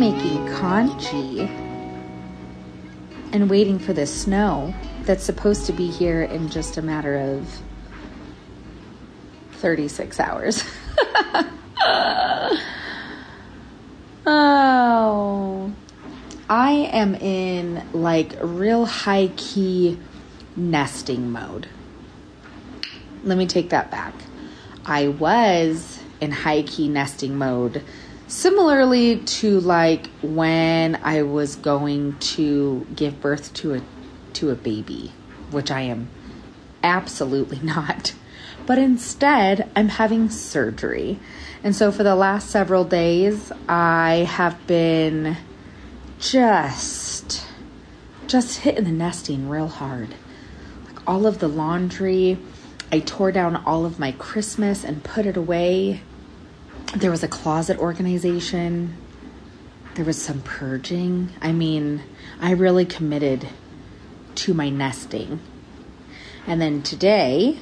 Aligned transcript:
making 0.00 0.46
congee 0.54 1.42
and 3.34 3.50
waiting 3.50 3.78
for 3.78 3.92
the 3.92 4.06
snow 4.06 4.72
that's 5.02 5.22
supposed 5.22 5.66
to 5.66 5.74
be 5.74 5.90
here 5.90 6.22
in 6.22 6.48
just 6.48 6.78
a 6.78 6.82
matter 6.82 7.18
of 7.18 7.46
36 9.52 10.18
hours. 10.18 10.64
oh. 14.26 15.70
I 16.48 16.70
am 16.70 17.14
in 17.16 17.86
like 17.92 18.32
real 18.40 18.86
high 18.86 19.30
key 19.36 19.98
nesting 20.56 21.30
mode. 21.30 21.68
Let 23.22 23.36
me 23.36 23.46
take 23.46 23.68
that 23.68 23.90
back. 23.90 24.14
I 24.86 25.08
was 25.08 26.00
in 26.22 26.30
high 26.30 26.62
key 26.62 26.88
nesting 26.88 27.36
mode 27.36 27.84
similarly 28.30 29.16
to 29.18 29.58
like 29.60 30.06
when 30.22 30.96
I 31.02 31.22
was 31.22 31.56
going 31.56 32.16
to 32.18 32.86
give 32.94 33.20
birth 33.20 33.52
to 33.54 33.74
a 33.74 33.82
to 34.34 34.50
a 34.50 34.54
baby, 34.54 35.12
which 35.50 35.70
I 35.70 35.82
am 35.82 36.08
absolutely 36.82 37.58
not. 37.62 38.14
But 38.66 38.78
instead, 38.78 39.68
I'm 39.74 39.88
having 39.88 40.30
surgery. 40.30 41.18
And 41.64 41.74
so 41.74 41.90
for 41.90 42.04
the 42.04 42.14
last 42.14 42.50
several 42.50 42.84
days, 42.84 43.50
I 43.68 44.28
have 44.30 44.64
been 44.66 45.36
just 46.20 47.46
just 48.28 48.60
hitting 48.60 48.84
the 48.84 48.92
nesting 48.92 49.48
real 49.48 49.66
hard. 49.66 50.14
Like 50.86 51.08
all 51.08 51.26
of 51.26 51.40
the 51.40 51.48
laundry, 51.48 52.38
I 52.92 53.00
tore 53.00 53.32
down 53.32 53.56
all 53.56 53.84
of 53.84 53.98
my 53.98 54.12
Christmas 54.12 54.84
and 54.84 55.02
put 55.02 55.26
it 55.26 55.36
away. 55.36 56.02
There 56.96 57.12
was 57.12 57.22
a 57.22 57.28
closet 57.28 57.78
organization. 57.78 58.96
There 59.94 60.04
was 60.04 60.20
some 60.20 60.42
purging. 60.42 61.30
I 61.40 61.52
mean, 61.52 62.02
I 62.40 62.50
really 62.50 62.84
committed 62.84 63.46
to 64.36 64.54
my 64.54 64.70
nesting. 64.70 65.40
And 66.48 66.60
then 66.60 66.82
today, 66.82 67.60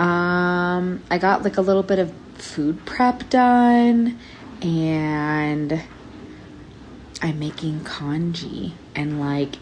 um, 0.00 1.02
I 1.10 1.18
got 1.18 1.44
like 1.44 1.58
a 1.58 1.60
little 1.60 1.84
bit 1.84 2.00
of 2.00 2.12
food 2.34 2.84
prep 2.86 3.30
done 3.30 4.18
and 4.62 5.82
I'm 7.22 7.38
making 7.38 7.84
congee 7.84 8.74
and 8.96 9.20
like 9.20 9.56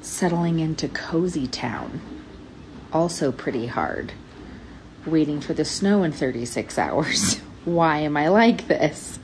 settling 0.00 0.60
into 0.60 0.88
cozy 0.88 1.46
town. 1.46 2.00
Also 2.90 3.32
pretty 3.32 3.66
hard. 3.66 4.12
Waiting 5.04 5.40
for 5.40 5.52
the 5.52 5.64
snow 5.64 6.04
in 6.04 6.12
36 6.12 6.78
hours. 6.78 7.40
Why 7.64 7.98
am 7.98 8.16
I 8.16 8.28
like 8.28 8.66
this? 8.68 9.18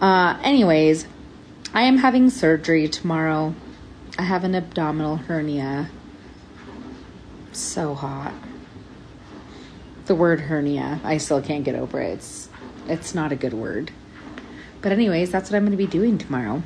Uh, 0.00 0.38
anyways, 0.42 1.06
I 1.74 1.82
am 1.82 1.98
having 1.98 2.30
surgery 2.30 2.88
tomorrow. 2.88 3.54
I 4.18 4.22
have 4.22 4.44
an 4.44 4.54
abdominal 4.54 5.16
hernia. 5.16 5.90
So 7.52 7.94
hot. 7.94 8.34
The 10.06 10.14
word 10.14 10.40
hernia, 10.40 11.00
I 11.04 11.18
still 11.18 11.42
can't 11.42 11.64
get 11.64 11.74
over 11.74 12.00
it. 12.00 12.14
It's 12.14 12.48
it's 12.88 13.14
not 13.14 13.32
a 13.32 13.36
good 13.36 13.52
word. 13.52 13.92
But, 14.80 14.92
anyways, 14.92 15.30
that's 15.30 15.50
what 15.50 15.56
I'm 15.56 15.64
going 15.64 15.72
to 15.72 15.76
be 15.76 15.86
doing 15.86 16.18
tomorrow. 16.18 16.62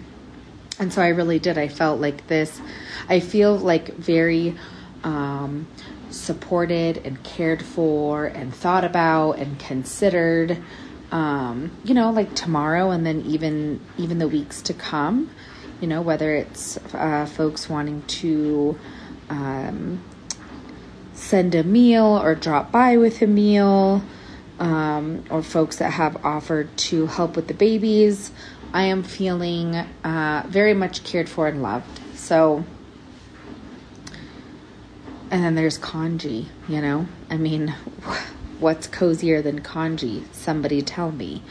And 0.78 0.92
so 0.92 1.02
I 1.02 1.08
really 1.08 1.38
did. 1.38 1.58
I 1.58 1.68
felt 1.68 2.00
like 2.00 2.26
this, 2.28 2.60
I 3.08 3.20
feel 3.20 3.56
like 3.56 3.94
very 3.94 4.56
um, 5.02 5.66
supported 6.10 6.98
and 6.98 7.22
cared 7.24 7.62
for 7.62 8.26
and 8.26 8.54
thought 8.54 8.84
about 8.84 9.32
and 9.32 9.58
considered. 9.58 10.62
Um, 11.12 11.70
you 11.84 11.94
know, 11.94 12.10
like 12.10 12.34
tomorrow 12.34 12.90
and 12.90 13.06
then 13.06 13.20
even 13.22 13.80
even 13.98 14.18
the 14.18 14.26
weeks 14.28 14.62
to 14.62 14.74
come. 14.74 15.30
You 15.80 15.86
know, 15.88 16.02
whether 16.02 16.34
it's 16.34 16.78
uh, 16.94 17.26
folks 17.26 17.68
wanting 17.68 18.02
to 18.02 18.78
um, 19.28 20.02
send 21.12 21.54
a 21.54 21.62
meal 21.62 22.20
or 22.22 22.34
drop 22.34 22.72
by 22.72 22.96
with 22.96 23.20
a 23.22 23.26
meal 23.26 24.02
um, 24.58 25.24
or 25.30 25.42
folks 25.42 25.78
that 25.78 25.90
have 25.90 26.24
offered 26.24 26.76
to 26.76 27.06
help 27.06 27.36
with 27.36 27.48
the 27.48 27.54
babies, 27.54 28.30
I 28.72 28.84
am 28.84 29.02
feeling 29.02 29.74
uh, 29.74 30.44
very 30.48 30.74
much 30.74 31.04
cared 31.04 31.28
for 31.28 31.48
and 31.48 31.62
loved. 31.62 32.00
So, 32.14 32.64
and 35.30 35.44
then 35.44 35.54
there's 35.54 35.78
congee, 35.78 36.48
you 36.68 36.80
know? 36.80 37.06
I 37.28 37.38
mean, 37.38 37.74
what's 38.62 38.86
cozier 38.86 39.42
than 39.42 39.60
congee? 39.60 40.24
Somebody 40.32 40.80
tell 40.80 41.10
me. 41.10 41.42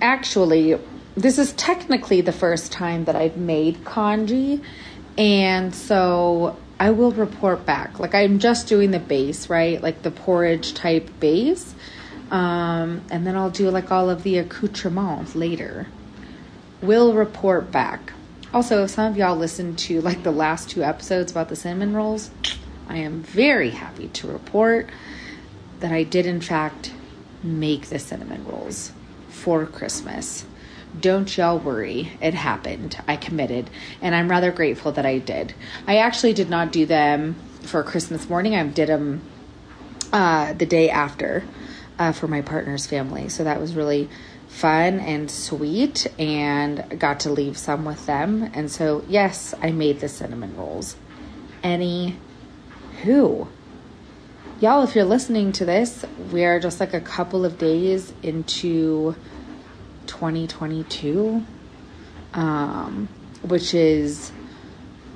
Actually, 0.00 0.78
this 1.16 1.38
is 1.38 1.52
technically 1.54 2.20
the 2.20 2.32
first 2.32 2.70
time 2.70 3.06
that 3.06 3.16
I've 3.16 3.36
made 3.36 3.84
congee, 3.84 4.60
and 5.18 5.74
so 5.74 6.56
I 6.78 6.90
will 6.90 7.12
report 7.12 7.64
back. 7.64 7.98
Like, 7.98 8.14
I'm 8.14 8.38
just 8.38 8.68
doing 8.68 8.90
the 8.90 8.98
base, 8.98 9.48
right? 9.48 9.82
Like 9.82 10.02
the 10.02 10.10
porridge 10.10 10.74
type 10.74 11.08
base. 11.20 11.74
Um, 12.32 13.02
and 13.10 13.26
then 13.26 13.36
I'll 13.36 13.50
do 13.50 13.70
like 13.70 13.92
all 13.92 14.08
of 14.08 14.22
the 14.22 14.38
accoutrements 14.38 15.34
later. 15.34 15.86
We'll 16.80 17.12
report 17.12 17.70
back. 17.70 18.12
Also, 18.54 18.84
if 18.84 18.90
some 18.90 19.12
of 19.12 19.18
y'all 19.18 19.36
listened 19.36 19.78
to 19.80 20.00
like 20.00 20.22
the 20.22 20.32
last 20.32 20.70
two 20.70 20.82
episodes 20.82 21.30
about 21.30 21.50
the 21.50 21.56
cinnamon 21.56 21.94
rolls, 21.94 22.30
I 22.88 22.96
am 22.96 23.22
very 23.22 23.70
happy 23.70 24.08
to 24.08 24.26
report 24.26 24.88
that 25.82 25.92
I 25.92 26.02
did, 26.02 26.26
in 26.26 26.40
fact, 26.40 26.92
make 27.42 27.86
the 27.86 27.98
cinnamon 27.98 28.46
rolls 28.46 28.92
for 29.28 29.66
Christmas. 29.66 30.44
Don't 30.98 31.36
y'all 31.36 31.58
worry, 31.58 32.12
it 32.20 32.34
happened. 32.34 32.98
I 33.06 33.16
committed, 33.16 33.68
and 34.00 34.14
I'm 34.14 34.30
rather 34.30 34.50
grateful 34.50 34.92
that 34.92 35.06
I 35.06 35.18
did. 35.18 35.54
I 35.86 35.96
actually 35.96 36.32
did 36.32 36.50
not 36.50 36.72
do 36.72 36.86
them 36.86 37.36
for 37.62 37.82
Christmas 37.82 38.28
morning, 38.28 38.54
I 38.54 38.66
did 38.66 38.88
them 38.88 39.22
uh, 40.12 40.52
the 40.52 40.66
day 40.66 40.90
after 40.90 41.44
uh, 41.98 42.12
for 42.12 42.28
my 42.28 42.42
partner's 42.42 42.86
family. 42.86 43.28
So 43.28 43.44
that 43.44 43.60
was 43.60 43.74
really 43.74 44.08
fun 44.48 45.00
and 45.00 45.30
sweet 45.30 46.06
and 46.18 46.98
got 47.00 47.20
to 47.20 47.30
leave 47.30 47.56
some 47.56 47.84
with 47.84 48.06
them. 48.06 48.50
And 48.54 48.70
so, 48.70 49.04
yes, 49.08 49.54
I 49.62 49.72
made 49.72 50.00
the 50.00 50.08
cinnamon 50.08 50.56
rolls. 50.56 50.96
Any 51.62 52.18
who? 53.02 53.48
Y'all, 54.62 54.84
if 54.84 54.94
you're 54.94 55.04
listening 55.04 55.50
to 55.50 55.64
this, 55.64 56.04
we 56.30 56.44
are 56.44 56.60
just 56.60 56.78
like 56.78 56.94
a 56.94 57.00
couple 57.00 57.44
of 57.44 57.58
days 57.58 58.12
into 58.22 59.12
2022, 60.06 61.44
um, 62.34 63.08
which 63.42 63.74
is 63.74 64.30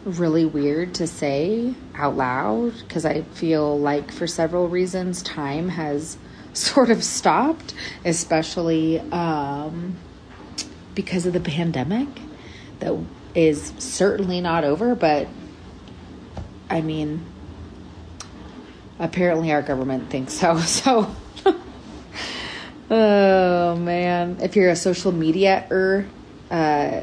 really 0.04 0.44
weird 0.44 0.92
to 0.96 1.06
say 1.06 1.72
out 1.94 2.16
loud 2.16 2.72
because 2.80 3.04
I 3.04 3.22
feel 3.22 3.78
like 3.78 4.10
for 4.10 4.26
several 4.26 4.66
reasons, 4.66 5.22
time 5.22 5.68
has 5.68 6.18
sort 6.52 6.90
of 6.90 7.04
stopped, 7.04 7.72
especially 8.04 8.98
um, 9.12 9.94
because 10.96 11.24
of 11.24 11.32
the 11.32 11.40
pandemic 11.40 12.08
that 12.80 12.98
is 13.36 13.72
certainly 13.78 14.40
not 14.40 14.64
over, 14.64 14.96
but 14.96 15.28
I 16.68 16.80
mean, 16.80 17.24
apparently 18.98 19.52
our 19.52 19.62
government 19.62 20.10
thinks 20.10 20.34
so. 20.34 20.56
So, 22.88 22.94
oh 22.94 23.76
man, 23.76 24.38
if 24.40 24.54
you're 24.54 24.70
a 24.70 24.76
social 24.76 25.10
media 25.10 25.66
er, 25.70 26.06
uh, 26.50 27.02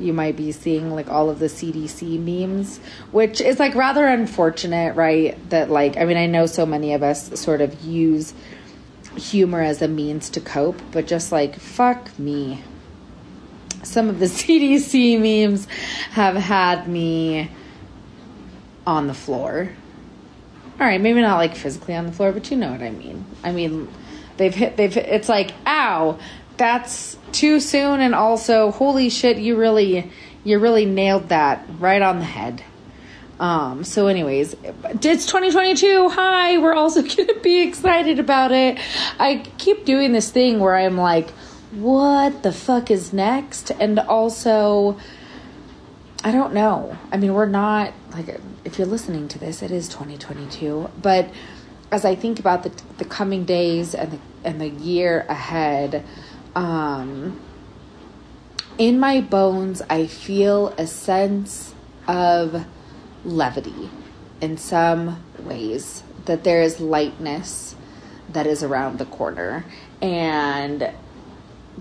you 0.00 0.12
might 0.12 0.36
be 0.36 0.50
seeing 0.50 0.90
like 0.92 1.08
all 1.08 1.30
of 1.30 1.38
the 1.38 1.46
CDC 1.46 2.18
memes, 2.18 2.78
which 3.12 3.40
is 3.40 3.58
like 3.58 3.74
rather 3.74 4.06
unfortunate, 4.06 4.96
right? 4.96 5.38
That 5.50 5.70
like, 5.70 5.96
I 5.96 6.04
mean, 6.04 6.16
I 6.16 6.26
know 6.26 6.46
so 6.46 6.66
many 6.66 6.94
of 6.94 7.02
us 7.02 7.38
sort 7.38 7.60
of 7.60 7.80
use 7.82 8.34
humor 9.16 9.60
as 9.60 9.82
a 9.82 9.88
means 9.88 10.30
to 10.30 10.40
cope, 10.40 10.80
but 10.92 11.06
just 11.06 11.30
like, 11.30 11.56
fuck 11.56 12.18
me. 12.18 12.62
Some 13.82 14.08
of 14.08 14.18
the 14.18 14.26
CDC 14.26 15.20
memes 15.20 15.66
have 16.12 16.36
had 16.36 16.88
me 16.88 17.50
on 18.86 19.06
the 19.06 19.14
floor. 19.14 19.70
All 20.80 20.86
right, 20.86 21.00
maybe 21.00 21.20
not 21.20 21.36
like 21.36 21.54
physically 21.56 21.94
on 21.94 22.06
the 22.06 22.12
floor, 22.12 22.32
but 22.32 22.50
you 22.50 22.56
know 22.56 22.72
what 22.72 22.80
I 22.80 22.90
mean. 22.90 23.26
I 23.44 23.52
mean, 23.52 23.86
they've 24.38 24.54
hit, 24.54 24.78
they've, 24.78 24.96
it's 24.96 25.28
like, 25.28 25.52
ow, 25.66 26.18
that's 26.56 27.18
too 27.32 27.60
soon, 27.60 28.00
and 28.00 28.14
also, 28.14 28.70
holy 28.70 29.10
shit, 29.10 29.36
you 29.36 29.58
really, 29.58 30.10
you 30.42 30.58
really 30.58 30.86
nailed 30.86 31.28
that 31.28 31.66
right 31.78 32.00
on 32.00 32.18
the 32.18 32.24
head. 32.24 32.64
Um, 33.38 33.84
so, 33.84 34.06
anyways, 34.06 34.54
it's 35.02 35.26
2022. 35.26 36.08
Hi, 36.08 36.56
we're 36.56 36.72
also 36.72 37.02
to 37.06 37.40
be 37.42 37.60
excited 37.60 38.18
about 38.18 38.50
it. 38.50 38.78
I 39.18 39.44
keep 39.58 39.84
doing 39.84 40.12
this 40.12 40.30
thing 40.30 40.60
where 40.60 40.76
I'm 40.76 40.96
like, 40.96 41.28
what 41.72 42.42
the 42.42 42.52
fuck 42.52 42.90
is 42.90 43.12
next? 43.12 43.70
And 43.70 43.98
also, 43.98 44.98
I 46.22 46.32
don't 46.32 46.52
know. 46.52 46.98
I 47.10 47.16
mean, 47.16 47.32
we're 47.32 47.46
not, 47.46 47.94
like, 48.12 48.38
if 48.64 48.78
you're 48.78 48.86
listening 48.86 49.26
to 49.28 49.38
this, 49.38 49.62
it 49.62 49.70
is 49.70 49.88
2022. 49.88 50.90
But 51.00 51.30
as 51.90 52.04
I 52.04 52.14
think 52.14 52.38
about 52.38 52.62
the, 52.62 52.72
the 52.98 53.06
coming 53.06 53.44
days 53.44 53.94
and 53.94 54.12
the, 54.12 54.18
and 54.44 54.60
the 54.60 54.68
year 54.68 55.24
ahead, 55.28 56.04
um, 56.54 57.40
in 58.76 58.98
my 59.00 59.20
bones, 59.20 59.80
I 59.88 60.06
feel 60.06 60.68
a 60.76 60.86
sense 60.86 61.74
of 62.06 62.66
levity 63.24 63.90
in 64.40 64.56
some 64.56 65.22
ways, 65.38 66.02
that 66.26 66.44
there 66.44 66.62
is 66.62 66.80
lightness 66.80 67.74
that 68.28 68.46
is 68.46 68.62
around 68.62 68.98
the 68.98 69.04
corner. 69.06 69.64
And 70.00 70.90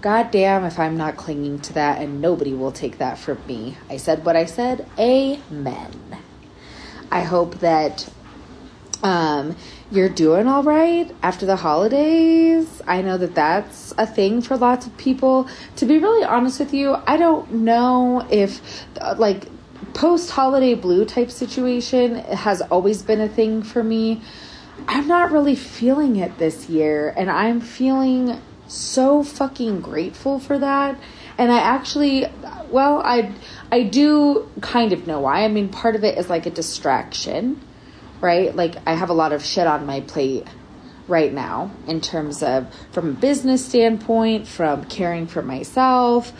goddamn 0.01 0.63
if 0.63 0.79
I'm 0.79 0.97
not 0.97 1.17
clinging 1.17 1.59
to 1.59 1.73
that, 1.73 2.01
and 2.01 2.21
nobody 2.21 2.53
will 2.53 2.71
take 2.71 2.97
that 2.99 3.17
from 3.17 3.39
me. 3.47 3.77
I 3.89 3.97
said 3.97 4.25
what 4.25 4.35
I 4.35 4.45
said. 4.45 4.87
Amen. 4.97 6.17
I 7.11 7.21
hope 7.21 7.59
that 7.59 8.09
um, 9.01 9.55
you're 9.91 10.09
doing 10.09 10.47
all 10.47 10.63
right 10.63 11.09
after 11.23 11.45
the 11.45 11.55
holidays. 11.55 12.81
I 12.87 13.01
know 13.01 13.17
that 13.17 13.33
that's 13.35 13.93
a 13.97 14.05
thing 14.05 14.41
for 14.41 14.57
lots 14.57 14.85
of 14.85 14.95
people. 14.97 15.47
To 15.77 15.85
be 15.85 15.97
really 15.97 16.23
honest 16.23 16.59
with 16.59 16.73
you, 16.73 16.95
I 17.07 17.17
don't 17.17 17.51
know 17.51 18.27
if, 18.29 18.85
like, 19.17 19.47
post 19.93 20.29
holiday 20.31 20.75
blue 20.75 21.05
type 21.05 21.31
situation 21.31 22.15
has 22.15 22.61
always 22.61 23.01
been 23.01 23.21
a 23.21 23.29
thing 23.29 23.63
for 23.63 23.83
me. 23.83 24.21
I'm 24.87 25.07
not 25.07 25.31
really 25.31 25.55
feeling 25.55 26.17
it 26.17 26.37
this 26.37 26.69
year, 26.69 27.13
and 27.17 27.29
I'm 27.29 27.59
feeling 27.59 28.39
so 28.69 29.23
fucking 29.23 29.81
grateful 29.81 30.39
for 30.39 30.57
that. 30.59 30.99
And 31.37 31.51
I 31.51 31.59
actually, 31.59 32.25
well, 32.69 33.01
I 33.03 33.33
I 33.71 33.83
do 33.83 34.49
kind 34.61 34.93
of 34.93 35.07
know 35.07 35.21
why. 35.21 35.43
I 35.43 35.47
mean, 35.47 35.69
part 35.69 35.95
of 35.95 36.03
it 36.03 36.17
is 36.17 36.29
like 36.29 36.45
a 36.45 36.51
distraction 36.51 37.61
right? 38.21 38.55
Like 38.55 38.75
I 38.85 38.93
have 38.93 39.09
a 39.09 39.13
lot 39.13 39.31
of 39.31 39.43
shit 39.43 39.67
on 39.67 39.85
my 39.85 40.01
plate 40.01 40.45
right 41.07 41.33
now 41.33 41.71
in 41.87 42.01
terms 42.01 42.43
of 42.43 42.73
from 42.91 43.09
a 43.09 43.13
business 43.13 43.65
standpoint, 43.65 44.47
from 44.47 44.85
caring 44.85 45.27
for 45.27 45.41
myself, 45.41 46.31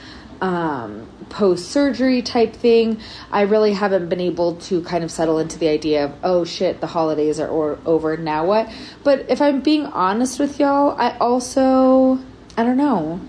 um, 0.42 1.08
post 1.30 1.70
surgery 1.70 2.22
type 2.22 2.54
thing. 2.54 3.00
I 3.32 3.42
really 3.42 3.74
haven't 3.74 4.10
been 4.10 4.22
able 4.22 4.56
to 4.56 4.82
kind 4.84 5.04
of 5.04 5.12
settle 5.12 5.40
into 5.40 5.58
the 5.58 5.68
idea 5.68 6.06
of, 6.06 6.14
oh 6.24 6.46
shit, 6.46 6.82
the 6.82 6.88
holidays 6.88 7.40
are 7.40 7.48
or- 7.48 7.80
over, 7.86 8.18
now 8.18 8.46
what? 8.46 8.70
But 9.04 9.26
if 9.30 9.42
I'm 9.42 9.62
being 9.62 9.86
honest 9.86 10.40
with 10.40 10.60
y'all, 10.60 11.00
I 11.00 11.18
also, 11.18 12.20
I 12.58 12.64
don't 12.64 12.78
know, 12.78 13.22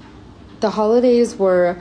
the 0.60 0.70
holidays 0.70 1.36
were 1.36 1.80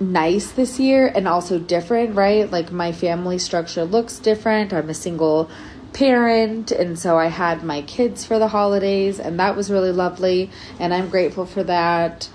nice 0.00 0.50
this 0.52 0.80
year 0.80 1.12
and 1.14 1.28
also 1.28 1.58
different, 1.58 2.16
right? 2.16 2.50
Like 2.50 2.72
my 2.72 2.92
family 2.92 3.38
structure 3.38 3.84
looks 3.84 4.18
different. 4.18 4.72
I'm 4.72 4.88
a 4.88 4.94
single 4.94 5.50
parent 5.92 6.70
and 6.70 6.98
so 6.98 7.18
I 7.18 7.26
had 7.26 7.64
my 7.64 7.82
kids 7.82 8.24
for 8.24 8.38
the 8.38 8.48
holidays 8.48 9.18
and 9.18 9.38
that 9.40 9.56
was 9.56 9.70
really 9.70 9.92
lovely 9.92 10.50
and 10.78 10.94
I'm 10.94 11.10
grateful 11.10 11.44
for 11.44 11.62
that. 11.64 12.30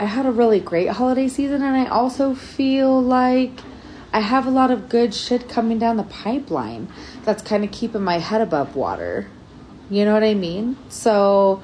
I 0.00 0.06
had 0.06 0.24
a 0.24 0.32
really 0.32 0.60
great 0.60 0.88
holiday 0.88 1.28
season 1.28 1.62
and 1.62 1.76
I 1.76 1.86
also 1.86 2.34
feel 2.34 3.02
like 3.02 3.60
I 4.14 4.20
have 4.20 4.46
a 4.46 4.50
lot 4.50 4.70
of 4.70 4.88
good 4.88 5.12
shit 5.12 5.46
coming 5.46 5.78
down 5.78 5.98
the 5.98 6.04
pipeline 6.04 6.90
that's 7.24 7.42
kind 7.42 7.64
of 7.64 7.70
keeping 7.70 8.02
my 8.02 8.18
head 8.18 8.40
above 8.40 8.74
water. 8.74 9.28
You 9.90 10.06
know 10.06 10.14
what 10.14 10.24
I 10.24 10.32
mean? 10.32 10.78
So 10.88 11.62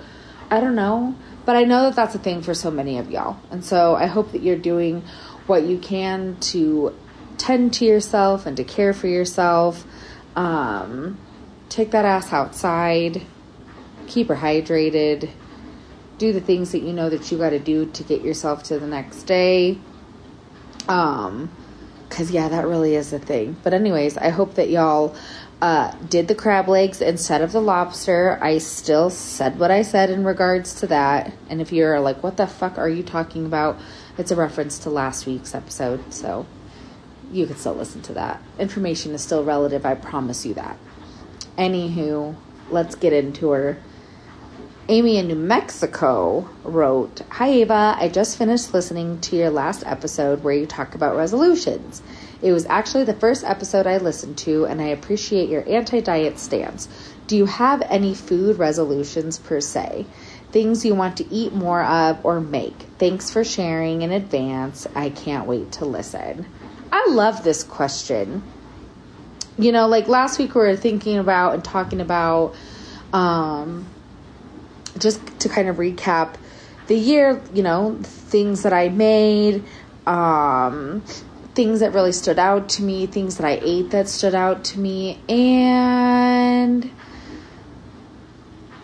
I 0.51 0.61
don't 0.61 0.75
know, 0.75 1.15
but 1.47 1.57
I 1.57 1.65
know 1.65 1.85
that 1.85 1.97
that's 1.97 2.15
a 2.15 2.19
thing 2.19 2.43
for 2.43 2.53
so 2.53 2.71
many 2.71 2.99
of 2.99 3.11
y'all. 3.11 3.39
And 3.51 3.65
so 3.65 3.95
I 3.97 4.05
hope 4.05 4.33
that 4.33 4.43
you're 4.43 4.55
doing 4.59 5.03
what 5.47 5.63
you 5.63 5.79
can 5.79 6.37
to 6.53 6.95
tend 7.39 7.73
to 7.75 7.87
yourself 7.87 8.45
and 8.45 8.55
to 8.59 8.65
care 8.65 8.93
for 8.93 9.07
yourself 9.07 9.87
um, 10.37 11.19
take 11.71 11.93
that 11.93 12.05
ass 12.05 12.33
outside, 12.35 13.23
keep 14.07 14.29
her 14.29 14.37
hydrated, 14.37 15.31
do 16.19 16.33
the 16.33 16.41
things 16.41 16.73
that 16.73 16.81
you 16.81 16.93
know 16.93 17.11
that 17.11 17.31
you 17.31 17.39
got 17.39 17.51
to 17.51 17.59
do 17.59 17.87
to 17.87 18.03
get 18.03 18.23
yourself 18.23 18.63
to 18.65 18.79
the 18.79 18.87
next 18.87 19.25
day. 19.25 19.79
Um, 20.89 21.51
cause 22.09 22.31
yeah, 22.31 22.49
that 22.49 22.67
really 22.67 22.95
is 22.95 23.13
a 23.13 23.19
thing. 23.19 23.57
But 23.63 23.75
anyways, 23.75 24.17
I 24.17 24.31
hope 24.31 24.55
that 24.55 24.71
y'all 24.71 25.15
uh, 25.61 25.93
did 26.09 26.29
the 26.29 26.35
crab 26.35 26.69
legs 26.69 27.01
instead 27.01 27.41
of 27.43 27.53
the 27.53 27.61
lobster. 27.61 28.39
I 28.43 28.59
still 28.59 29.11
said 29.11 29.59
what 29.59 29.71
I 29.71 29.83
said 29.83 30.11
in 30.11 30.25
regards 30.25 30.75
to 30.81 30.87
that. 30.89 31.35
And 31.49 31.61
if 31.61 31.73
you're 31.73 32.01
like, 32.01 32.23
what 32.23 32.37
the 32.37 32.47
fuck 32.47 32.79
are 32.79 32.89
you 32.89 33.03
talking 33.03 33.47
about? 33.47 33.79
It's 34.19 34.31
a 34.31 34.37
reference 34.37 34.79
to 34.81 34.91
last 34.91 35.27
week's 35.27 35.55
episode. 35.55 36.13
So 36.13 36.47
you 37.33 37.47
can 37.47 37.57
still 37.57 37.75
listen 37.75 38.03
to 38.03 38.15
that. 38.15 38.43
Information 38.59 39.13
is 39.13 39.23
still 39.23 39.45
relative, 39.45 39.85
I 39.85 39.95
promise 39.95 40.47
you 40.47 40.55
that. 40.55 40.79
Anywho, 41.59 42.37
let's 42.71 42.95
get 42.95 43.13
into 43.13 43.51
her. 43.51 43.83
Amy 44.89 45.17
in 45.17 45.27
New 45.27 45.35
Mexico 45.35 46.49
wrote 46.63 47.21
Hi 47.31 47.49
Ava, 47.49 47.97
I 47.99 48.09
just 48.09 48.39
finished 48.39 48.73
listening 48.73 49.21
to 49.23 49.35
your 49.35 49.51
last 49.51 49.83
episode 49.85 50.45
where 50.45 50.55
you 50.55 50.65
talk 50.65 50.95
about 50.95 51.17
resolutions. 51.17 52.03
It 52.41 52.53
was 52.53 52.67
actually 52.67 53.03
the 53.03 53.13
first 53.13 53.43
episode 53.43 53.89
I 53.89 53.97
listened 53.97 54.39
to, 54.39 54.65
and 54.65 54.81
I 54.81 54.87
appreciate 54.87 55.49
your 55.49 55.69
anti 55.69 56.01
diet 56.01 56.39
stance. 56.39 56.89
Do 57.27 57.37
you 57.37 57.47
have 57.47 57.83
any 57.83 58.15
food 58.15 58.59
resolutions 58.59 59.41
per 59.41 59.61
se? 59.61 60.07
Things 60.53 60.85
you 60.85 60.95
want 60.95 61.17
to 61.17 61.35
eat 61.35 61.53
more 61.53 61.83
of 61.83 62.25
or 62.25 62.41
make? 62.41 62.79
Thanks 63.01 63.29
for 63.29 63.43
sharing 63.43 64.03
in 64.03 64.13
advance. 64.13 64.87
I 64.95 65.11
can't 65.11 65.49
wait 65.49 65.73
to 65.73 65.85
listen. 65.85 66.47
I 66.93 67.09
love 67.11 67.43
this 67.43 67.65
question. 67.65 68.45
You 69.59 69.73
know, 69.73 69.89
like 69.89 70.07
last 70.07 70.39
week 70.39 70.55
we 70.55 70.61
were 70.61 70.77
thinking 70.77 71.19
about 71.19 71.55
and 71.55 71.65
talking 71.65 72.01
about 72.01 72.55
um 73.13 73.87
just 74.99 75.21
to 75.41 75.49
kind 75.49 75.69
of 75.69 75.77
recap 75.77 76.37
the 76.87 76.97
year, 76.97 77.43
you 77.53 77.63
know, 77.63 77.99
things 78.03 78.63
that 78.63 78.73
I 78.73 78.89
made, 78.89 79.65
um 80.07 81.03
things 81.55 81.81
that 81.81 81.95
really 81.95 82.13
stood 82.13 82.39
out 82.39 82.69
to 82.69 82.83
me, 82.83 83.07
things 83.07 83.39
that 83.39 83.47
I 83.47 83.59
ate 83.63 83.91
that 83.91 84.09
stood 84.09 84.35
out 84.35 84.63
to 84.65 84.79
me 84.79 85.19
and 85.27 86.91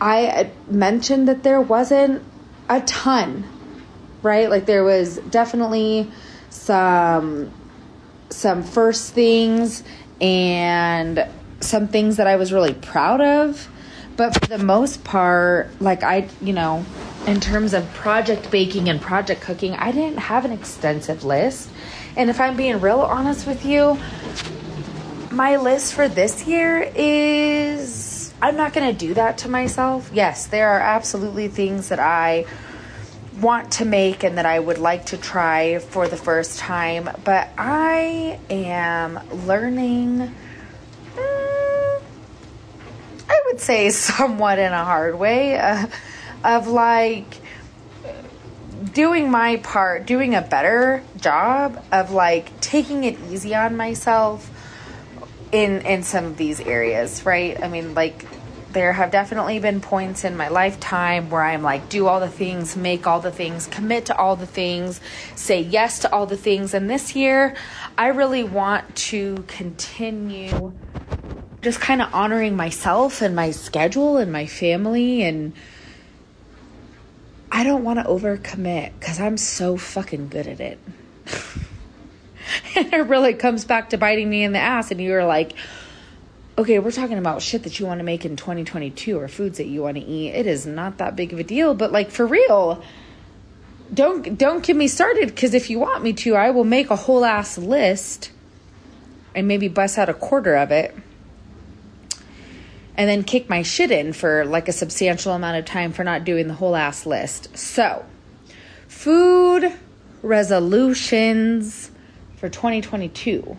I 0.01 0.51
mentioned 0.69 1.29
that 1.29 1.45
there 1.45 1.61
wasn't 1.61 2.25
a 2.69 2.81
ton, 2.81 3.45
right? 4.23 4.51
Like 4.51 4.67
there 4.67 4.83
was 4.83 5.19
definitely 5.19 6.11
some 6.51 7.53
some 8.31 8.63
first 8.65 9.13
things 9.13 9.85
and 10.21 11.29
some 11.61 11.87
things 11.87 12.17
that 12.17 12.27
I 12.27 12.35
was 12.35 12.53
really 12.53 12.75
proud 12.75 13.21
of. 13.21 13.69
But 14.23 14.35
for 14.35 14.57
the 14.57 14.65
most 14.65 15.03
part, 15.03 15.81
like 15.81 16.05
I, 16.05 16.29
you 16.41 16.53
know, 16.53 16.85
in 17.27 17.41
terms 17.41 17.75
of 17.75 17.93
project 17.93 18.53
baking 18.53 18.89
and 18.89 19.01
project 19.01 19.41
cooking, 19.41 19.73
I 19.73 19.91
didn't 19.91 20.19
have 20.19 20.45
an 20.45 20.53
extensive 20.53 21.25
list. 21.25 21.69
And 22.17 22.31
if 22.31 22.39
I'm 22.41 22.57
being 22.57 22.81
real 22.81 23.01
honest 23.01 23.49
with 23.49 23.65
you, 23.65 23.99
my 25.33 25.57
list 25.57 25.95
for 25.95 26.07
this 26.07 26.47
year 26.47 26.89
is 26.95 28.33
I'm 28.41 28.57
not 28.57 28.73
going 28.73 28.97
to 28.97 28.97
do 28.97 29.15
that 29.15 29.39
to 29.39 29.49
myself. 29.49 30.09
Yes, 30.15 30.47
there 30.47 30.69
are 30.69 30.79
absolutely 30.79 31.49
things 31.49 31.89
that 31.89 31.99
I 31.99 32.47
want 33.41 33.73
to 33.73 33.85
make 33.85 34.23
and 34.23 34.39
that 34.39 34.47
I 34.47 34.61
would 34.61 34.79
like 34.79 35.07
to 35.07 35.17
try 35.17 35.81
for 35.81 36.07
the 36.07 36.17
first 36.17 36.61
time, 36.61 37.11
but 37.25 37.49
I 37.59 38.39
am 38.49 39.19
learning. 39.49 40.33
Mm, 41.17 42.03
I 43.29 43.42
would 43.53 43.61
say 43.61 43.91
somewhat 43.91 44.59
in 44.59 44.73
a 44.73 44.85
hard 44.85 45.19
way 45.19 45.59
uh, 45.59 45.87
of 46.43 46.67
like 46.67 47.27
doing 48.93 49.31
my 49.31 49.57
part, 49.57 50.07
doing 50.07 50.35
a 50.35 50.43
better 50.43 51.03
job 51.17 51.83
of 51.93 52.11
like 52.11 52.61
taking 52.61 53.05
it 53.05 53.19
easy 53.31 53.55
on 53.55 53.77
myself 53.77 54.51
in 55.53 55.83
in 55.83 56.03
some 56.03 56.25
of 56.25 56.37
these 56.37 56.61
areas, 56.61 57.27
right? 57.27 57.63
I 57.63 57.69
mean, 57.69 57.95
like 57.95 58.27
there 58.73 58.95
have 58.95 59.11
definitely 59.11 59.59
been 59.59 59.83
points 59.83 60.25
in 60.25 60.35
my 60.35 60.49
lifetime 60.49 61.29
where 61.29 61.43
I'm 61.43 61.63
like, 61.63 61.91
do 61.91 62.07
all 62.07 62.21
the 62.21 62.29
things, 62.29 62.75
make 62.75 63.07
all 63.07 63.21
the 63.21 63.31
things, 63.31 63.67
commit 63.67 64.07
to 64.07 64.17
all 64.17 64.35
the 64.35 64.47
things, 64.47 64.99
say 65.37 65.61
yes 65.61 65.99
to 66.01 66.13
all 66.13 66.25
the 66.25 66.39
things. 66.39 66.73
And 66.73 66.89
this 66.89 67.15
year, 67.15 67.55
I 67.99 68.09
really 68.09 68.45
want 68.45 68.97
to 68.97 69.45
continue 69.47 70.73
just 71.63 71.81
kind 71.81 72.03
of 72.03 72.13
honoring 72.13 72.57
myself 72.57 73.23
and 73.23 73.35
my 73.35 73.53
schedule 73.53 74.17
and 74.17 74.31
my 74.33 74.47
family. 74.47 75.23
And 75.23 75.53
I 77.51 77.65
don't 77.65 77.85
want 77.85 78.01
to 78.01 78.05
overcommit 78.05 78.93
because 78.99 79.21
I'm 79.21 79.37
so 79.37 79.77
fucking 79.77 80.29
good 80.29 80.49
at 80.49 80.61
it. 80.61 80.79
and 82.77 82.93
it 82.93 83.07
really 83.07 83.35
comes 83.35 83.65
back 83.65 83.91
to 83.91 83.99
biting 83.99 84.29
me 84.29 84.43
in 84.43 84.53
the 84.53 84.59
ass. 84.59 84.91
And 84.91 85.01
you're 85.01 85.25
like, 85.25 85.55
okay, 86.59 86.81
we're 86.81 86.91
talking 86.91 87.19
about 87.19 87.43
shit 87.43 87.63
that 87.63 87.79
you 87.79 87.87
want 87.87 88.01
to 88.01 88.05
make 88.05 88.25
in 88.25 88.37
2022 88.37 89.19
or 89.19 89.29
foods 89.29 89.59
that 89.59 89.67
you 89.67 89.83
want 89.83 89.97
to 89.97 90.03
eat. 90.03 90.31
It 90.31 90.47
is 90.47 90.67
not 90.67 90.99
that 90.99 91.15
big 91.15 91.33
of 91.33 91.39
a 91.39 91.45
deal, 91.45 91.75
but 91.75 91.93
like 91.93 92.11
for 92.11 92.27
real, 92.27 92.83
don't 93.95 94.37
don't 94.39 94.65
get 94.65 94.75
me 94.75 94.89
started 94.89 95.37
cuz 95.37 95.55
if 95.55 95.71
you 95.71 95.79
want 95.79 96.03
me 96.03 96.13
to, 96.15 96.35
I 96.35 96.51
will 96.51 96.65
make 96.65 96.91
a 96.91 96.97
whole 96.97 97.25
ass 97.25 97.57
list 97.57 98.31
and 99.35 99.47
maybe 99.47 99.69
bust 99.69 99.97
out 99.97 100.09
a 100.09 100.15
quarter 100.15 100.57
of 100.57 100.71
it. 100.73 100.95
And 103.03 103.09
then 103.09 103.25
kick 103.25 103.49
my 103.49 103.63
shit 103.63 103.91
in 103.91 104.13
for 104.13 104.45
like 104.45 104.69
a 104.69 104.73
substantial 104.73 105.33
amount 105.33 105.59
of 105.59 105.65
time 105.65 105.91
for 105.91 106.05
not 106.05 106.23
doing 106.23 106.47
the 106.47 106.55
whole 106.55 106.77
ass 106.77 107.05
list. 107.05 107.59
So, 107.59 108.07
food 108.87 109.73
resolutions 110.23 111.91
for 112.37 112.49
2022. 112.49 113.57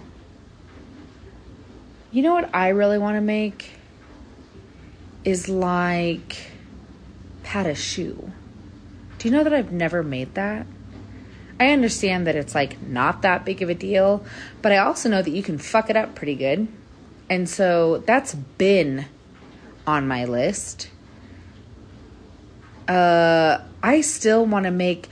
You 2.13 2.21
know 2.21 2.33
what 2.33 2.55
I 2.55 2.69
really 2.69 2.97
want 2.97 3.17
to 3.17 3.21
make 3.21 3.71
is 5.25 5.49
like 5.49 6.37
pâte 7.43 7.65
à 7.65 7.75
choux. 7.75 8.31
Do 9.17 9.27
you 9.27 9.35
know 9.35 9.43
that 9.43 9.53
I've 9.53 9.73
never 9.73 10.03
made 10.03 10.35
that? 10.35 10.65
I 11.59 11.71
understand 11.71 12.27
that 12.27 12.37
it's 12.37 12.55
like 12.55 12.81
not 12.81 13.23
that 13.23 13.43
big 13.43 13.61
of 13.61 13.67
a 13.67 13.75
deal, 13.75 14.25
but 14.61 14.71
I 14.71 14.77
also 14.77 15.09
know 15.09 15.21
that 15.21 15.31
you 15.31 15.43
can 15.43 15.57
fuck 15.57 15.89
it 15.89 15.97
up 15.97 16.15
pretty 16.15 16.35
good. 16.35 16.69
And 17.29 17.49
so 17.49 17.97
that's 18.05 18.35
been 18.35 19.07
on 19.85 20.07
my 20.07 20.25
list. 20.25 20.89
Uh 22.87 23.59
I 23.81 24.01
still 24.01 24.45
want 24.45 24.65
to 24.65 24.71
make 24.71 25.09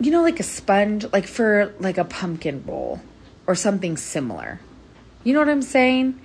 you 0.00 0.10
know 0.10 0.22
like 0.22 0.40
a 0.40 0.44
sponge 0.44 1.04
like 1.12 1.26
for 1.26 1.74
like 1.80 1.98
a 1.98 2.04
pumpkin 2.04 2.60
bowl 2.60 3.00
or 3.46 3.54
something 3.54 3.96
similar. 3.96 4.60
You 5.24 5.32
know 5.32 5.40
what 5.40 5.48
I'm 5.48 5.62
saying? 5.62 6.20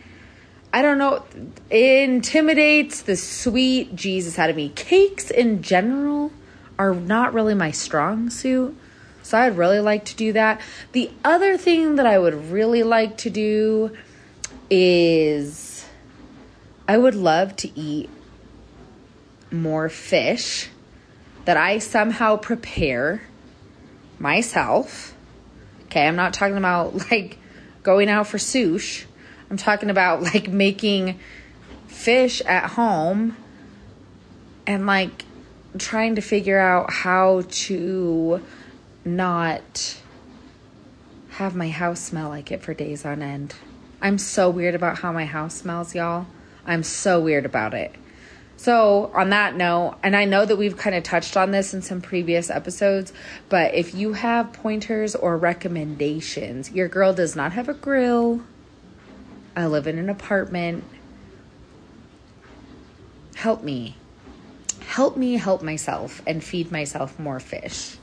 I 0.74 0.82
don't 0.82 0.98
know. 0.98 1.24
It 1.70 2.10
intimidates 2.10 3.04
the 3.04 3.16
sweet 3.16 3.96
Jesus 3.96 4.40
out 4.40 4.50
of 4.50 4.56
me. 4.56 4.70
Cakes 4.70 5.30
in 5.30 5.62
general 5.62 6.32
are 6.80 6.96
not 6.96 7.34
really 7.34 7.54
my 7.54 7.70
strong 7.70 8.32
suit. 8.32 8.76
So 9.22 9.38
I'd 9.38 9.56
really 9.56 9.80
like 9.80 10.04
to 10.06 10.16
do 10.16 10.34
that. 10.34 10.60
The 10.92 11.12
other 11.24 11.58
thing 11.58 11.96
that 11.96 12.06
I 12.06 12.18
would 12.18 12.52
really 12.52 12.84
like 12.84 13.18
to 13.20 13.30
do 13.30 13.96
is 14.70 15.73
I 16.88 16.98
would 16.98 17.16
love 17.16 17.56
to 17.58 17.80
eat 17.80 18.10
more 19.52 19.88
fish 19.90 20.70
that 21.46 21.58
I 21.58 21.80
somehow 21.80 22.38
prepare 22.38 23.22
myself. 24.20 25.14
Okay, 25.86 26.08
I'm 26.08 26.16
not 26.16 26.34
talking 26.34 26.58
about 26.58 26.96
like 27.12 27.38
going 27.84 28.10
out 28.10 28.28
for 28.28 28.38
sushi. 28.38 29.06
I'm 29.50 29.58
talking 29.58 29.90
about 29.90 30.24
like 30.24 30.48
making 30.48 31.20
fish 31.88 32.42
at 32.42 32.72
home 32.72 33.38
and 34.66 34.86
like 34.86 35.26
trying 35.78 36.16
to 36.16 36.22
figure 36.22 36.60
out 36.60 36.92
how 36.92 37.44
to 37.50 38.42
not 39.06 39.98
have 41.32 41.56
my 41.56 41.70
house 41.70 42.00
smell 42.00 42.30
like 42.30 42.52
it 42.52 42.62
for 42.62 42.74
days 42.74 43.06
on 43.06 43.22
end. 43.22 43.56
I'm 44.02 44.18
so 44.18 44.50
weird 44.50 44.76
about 44.76 45.00
how 45.00 45.12
my 45.12 45.26
house 45.26 45.56
smells, 45.56 45.96
y'all. 45.96 46.28
I'm 46.66 46.84
so 46.84 47.20
weird 47.20 47.46
about 47.46 47.74
it. 47.74 47.94
So, 48.56 49.12
on 49.14 49.32
that 49.32 49.58
note, 49.58 49.96
and 50.04 50.16
I 50.16 50.26
know 50.26 50.46
that 50.46 50.56
we've 50.56 50.78
kind 50.78 50.96
of 50.96 51.04
touched 51.04 51.36
on 51.36 51.52
this 51.52 51.74
in 51.74 51.82
some 51.82 52.02
previous 52.02 52.50
episodes, 52.50 53.12
but 53.50 53.74
if 53.74 53.94
you 53.94 54.14
have 54.14 54.54
pointers 54.54 55.16
or 55.16 55.38
recommendations, 55.38 56.72
your 56.72 56.88
girl 56.88 57.14
does 57.14 57.36
not 57.36 57.52
have 57.54 57.68
a 57.68 57.74
grill. 57.74 58.42
I 59.56 59.66
live 59.66 59.88
in 59.88 59.98
an 59.98 60.10
apartment. 60.10 60.86
Help 63.36 63.64
me. 63.64 63.96
Help 64.88 65.18
me 65.18 65.34
help 65.36 65.62
myself 65.62 66.22
and 66.26 66.44
feed 66.44 66.72
myself 66.72 67.20
more 67.20 67.40
fish. 67.40 67.98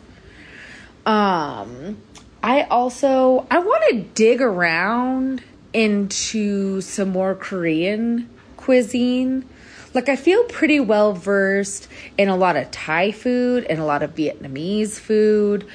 Um, 1.07 1.99
I 2.43 2.63
also 2.65 3.47
I 3.51 3.59
want 3.61 3.85
to 3.91 4.01
dig 4.01 4.43
around 4.43 5.43
into 5.73 6.81
some 6.81 7.11
more 7.11 7.35
Korean 7.35 8.29
cuisine. 8.61 9.49
Like 9.93 10.09
I 10.09 10.17
feel 10.17 10.45
pretty 10.45 10.79
well 10.81 11.13
versed 11.15 11.89
in 12.17 12.29
a 12.29 12.37
lot 12.37 12.57
of 12.57 12.71
Thai 12.71 13.11
food 13.13 13.65
and 13.65 13.81
a 13.81 13.85
lot 13.85 14.03
of 14.03 14.15
Vietnamese 14.15 14.99
food. 14.99 15.67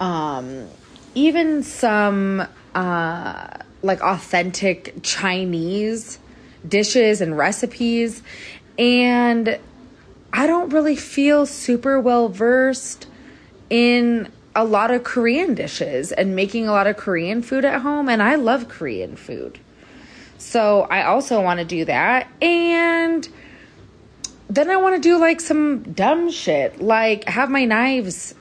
Um, 0.00 0.68
even 1.14 1.62
some 1.62 2.46
uh, 2.74 3.48
like 3.82 4.00
authentic 4.02 4.94
Chinese 5.02 6.18
dishes 6.66 7.20
and 7.20 7.36
recipes. 7.36 8.22
And 8.78 9.58
I 10.32 10.46
don't 10.46 10.70
really 10.70 10.96
feel 10.96 11.46
super 11.46 12.00
well 12.00 12.28
versed 12.28 13.06
in 13.68 14.30
a 14.54 14.64
lot 14.64 14.90
of 14.90 15.04
Korean 15.04 15.54
dishes 15.54 16.12
and 16.12 16.34
making 16.34 16.66
a 16.66 16.72
lot 16.72 16.86
of 16.86 16.96
Korean 16.96 17.42
food 17.42 17.64
at 17.64 17.82
home. 17.82 18.08
And 18.08 18.22
I 18.22 18.34
love 18.34 18.68
Korean 18.68 19.16
food. 19.16 19.58
So 20.40 20.86
I 20.90 21.02
also 21.02 21.42
want 21.42 21.60
to 21.60 21.66
do 21.66 21.84
that. 21.84 22.26
And 22.40 23.28
then 24.48 24.70
I 24.70 24.78
want 24.78 24.96
to 24.96 25.00
do 25.00 25.18
like 25.18 25.38
some 25.38 25.82
dumb 25.92 26.30
shit, 26.30 26.80
like 26.80 27.24
have 27.24 27.50
my 27.50 27.66
knives 27.66 28.34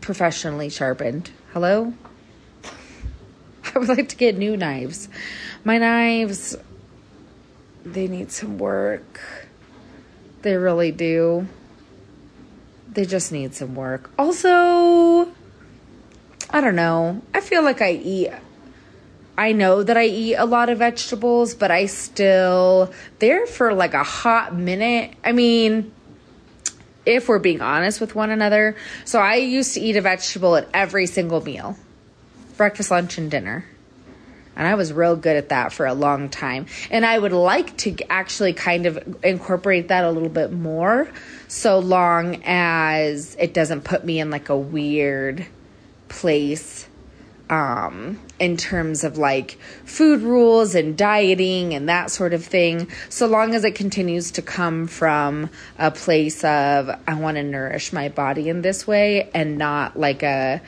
professionally 0.00 0.70
sharpened. 0.70 1.30
Hello? 1.52 1.92
I 3.74 3.78
would 3.80 3.88
like 3.88 4.08
to 4.10 4.16
get 4.16 4.38
new 4.38 4.56
knives. 4.56 5.08
My 5.64 5.78
knives, 5.78 6.56
they 7.84 8.06
need 8.06 8.30
some 8.30 8.56
work. 8.56 9.20
They 10.42 10.56
really 10.56 10.92
do. 10.92 11.48
They 12.92 13.04
just 13.04 13.32
need 13.32 13.54
some 13.54 13.74
work. 13.74 14.08
Also, 14.16 15.32
I 16.48 16.60
don't 16.60 16.76
know. 16.76 17.22
I 17.34 17.40
feel 17.40 17.64
like 17.64 17.82
I 17.82 17.90
eat 17.90 18.30
I 19.38 19.52
know 19.52 19.84
that 19.84 19.96
I 19.96 20.06
eat 20.06 20.34
a 20.34 20.44
lot 20.44 20.68
of 20.68 20.78
vegetables, 20.78 21.54
but 21.54 21.70
I 21.70 21.86
still 21.86 22.92
there 23.20 23.46
for 23.46 23.72
like 23.72 23.94
a 23.94 24.02
hot 24.02 24.52
minute. 24.56 25.14
I 25.22 25.30
mean, 25.30 25.92
if 27.06 27.28
we're 27.28 27.38
being 27.38 27.60
honest 27.60 28.00
with 28.00 28.16
one 28.16 28.30
another, 28.30 28.74
so 29.04 29.20
I 29.20 29.36
used 29.36 29.74
to 29.74 29.80
eat 29.80 29.96
a 29.96 30.00
vegetable 30.00 30.56
at 30.56 30.66
every 30.74 31.06
single 31.06 31.40
meal. 31.40 31.76
Breakfast, 32.56 32.90
lunch, 32.90 33.16
and 33.16 33.30
dinner. 33.30 33.64
And 34.56 34.66
I 34.66 34.74
was 34.74 34.92
real 34.92 35.14
good 35.14 35.36
at 35.36 35.50
that 35.50 35.72
for 35.72 35.86
a 35.86 35.94
long 35.94 36.30
time. 36.30 36.66
And 36.90 37.06
I 37.06 37.16
would 37.16 37.30
like 37.30 37.76
to 37.78 37.96
actually 38.10 38.54
kind 38.54 38.86
of 38.86 39.24
incorporate 39.24 39.86
that 39.86 40.04
a 40.04 40.10
little 40.10 40.28
bit 40.28 40.50
more 40.50 41.08
so 41.46 41.78
long 41.78 42.42
as 42.44 43.36
it 43.38 43.54
doesn't 43.54 43.82
put 43.82 44.04
me 44.04 44.18
in 44.18 44.32
like 44.32 44.48
a 44.48 44.58
weird 44.58 45.46
place 46.08 46.88
um, 47.50 48.20
in 48.38 48.56
terms 48.56 49.04
of 49.04 49.18
like 49.18 49.58
food 49.84 50.22
rules 50.22 50.74
and 50.74 50.96
dieting 50.96 51.74
and 51.74 51.88
that 51.88 52.10
sort 52.10 52.34
of 52.34 52.44
thing, 52.44 52.88
so 53.08 53.26
long 53.26 53.54
as 53.54 53.64
it 53.64 53.74
continues 53.74 54.30
to 54.32 54.42
come 54.42 54.86
from 54.86 55.50
a 55.78 55.90
place 55.90 56.44
of 56.44 56.90
I 57.06 57.14
want 57.14 57.36
to 57.36 57.42
nourish 57.42 57.92
my 57.92 58.08
body 58.08 58.48
in 58.48 58.62
this 58.62 58.86
way 58.86 59.30
and 59.34 59.58
not 59.58 59.98
like 59.98 60.22
a 60.22 60.60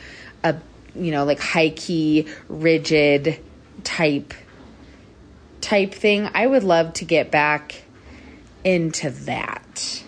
a 0.42 0.56
you 0.94 1.10
know 1.10 1.24
like 1.24 1.40
high 1.40 1.70
key 1.70 2.26
rigid 2.48 3.38
type 3.84 4.34
type 5.60 5.92
thing. 5.92 6.28
I 6.34 6.46
would 6.46 6.64
love 6.64 6.94
to 6.94 7.04
get 7.04 7.30
back 7.30 7.82
into 8.64 9.10
that. 9.10 10.04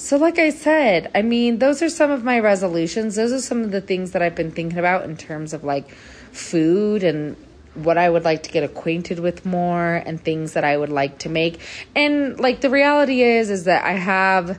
So, 0.00 0.16
like 0.16 0.38
I 0.38 0.48
said, 0.48 1.10
I 1.14 1.20
mean, 1.20 1.58
those 1.58 1.82
are 1.82 1.90
some 1.90 2.10
of 2.10 2.24
my 2.24 2.40
resolutions. 2.40 3.16
Those 3.16 3.32
are 3.32 3.38
some 3.38 3.60
of 3.60 3.70
the 3.70 3.82
things 3.82 4.12
that 4.12 4.22
I've 4.22 4.34
been 4.34 4.50
thinking 4.50 4.78
about 4.78 5.04
in 5.04 5.14
terms 5.18 5.52
of 5.52 5.62
like 5.62 5.90
food 6.32 7.04
and 7.04 7.36
what 7.74 7.98
I 7.98 8.08
would 8.08 8.24
like 8.24 8.44
to 8.44 8.50
get 8.50 8.64
acquainted 8.64 9.18
with 9.18 9.44
more 9.44 9.96
and 9.96 10.18
things 10.18 10.54
that 10.54 10.64
I 10.64 10.74
would 10.74 10.88
like 10.88 11.18
to 11.18 11.28
make. 11.28 11.60
And 11.94 12.40
like 12.40 12.62
the 12.62 12.70
reality 12.70 13.20
is 13.20 13.50
is 13.50 13.64
that 13.64 13.84
I 13.84 13.92
have 13.92 14.58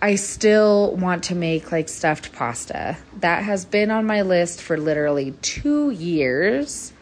I 0.00 0.14
still 0.14 0.94
want 0.94 1.24
to 1.24 1.34
make 1.34 1.72
like 1.72 1.88
stuffed 1.88 2.32
pasta. 2.32 2.96
That 3.18 3.42
has 3.42 3.64
been 3.64 3.90
on 3.90 4.06
my 4.06 4.22
list 4.22 4.62
for 4.62 4.78
literally 4.78 5.32
2 5.42 5.90
years. 5.90 6.92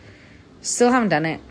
Still 0.62 0.90
haven't 0.90 1.10
done 1.10 1.26
it. 1.26 1.42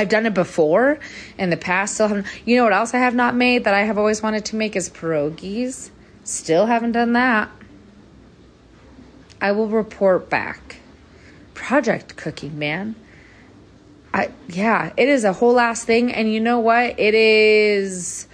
I've 0.00 0.08
done 0.08 0.24
it 0.24 0.32
before 0.32 0.98
in 1.36 1.50
the 1.50 1.58
past. 1.58 1.94
Still 1.94 2.08
haven't. 2.08 2.26
You 2.46 2.56
know 2.56 2.64
what 2.64 2.72
else 2.72 2.94
I 2.94 2.98
have 2.98 3.14
not 3.14 3.34
made 3.34 3.64
that 3.64 3.74
I 3.74 3.82
have 3.82 3.98
always 3.98 4.22
wanted 4.22 4.46
to 4.46 4.56
make 4.56 4.74
is 4.74 4.88
pierogies. 4.88 5.90
Still 6.24 6.64
haven't 6.64 6.92
done 6.92 7.12
that. 7.12 7.50
I 9.42 9.52
will 9.52 9.68
report 9.68 10.30
back. 10.30 10.76
Project 11.52 12.16
cooking, 12.16 12.58
man. 12.58 12.94
I 14.14 14.30
yeah, 14.48 14.94
it 14.96 15.10
is 15.10 15.24
a 15.24 15.34
whole 15.34 15.60
ass 15.60 15.84
thing, 15.84 16.10
and 16.12 16.32
you 16.32 16.40
know 16.40 16.60
what? 16.60 16.98
It 16.98 17.14
is. 17.14 18.26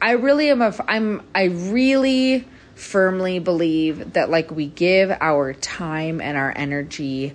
I 0.00 0.12
really 0.12 0.50
am 0.50 0.60
a. 0.60 0.74
I'm. 0.86 1.22
I 1.34 1.44
really 1.44 2.46
firmly 2.74 3.38
believe 3.38 4.12
that 4.12 4.28
like 4.28 4.50
we 4.50 4.66
give 4.66 5.10
our 5.22 5.54
time 5.54 6.20
and 6.20 6.36
our 6.36 6.52
energy 6.54 7.34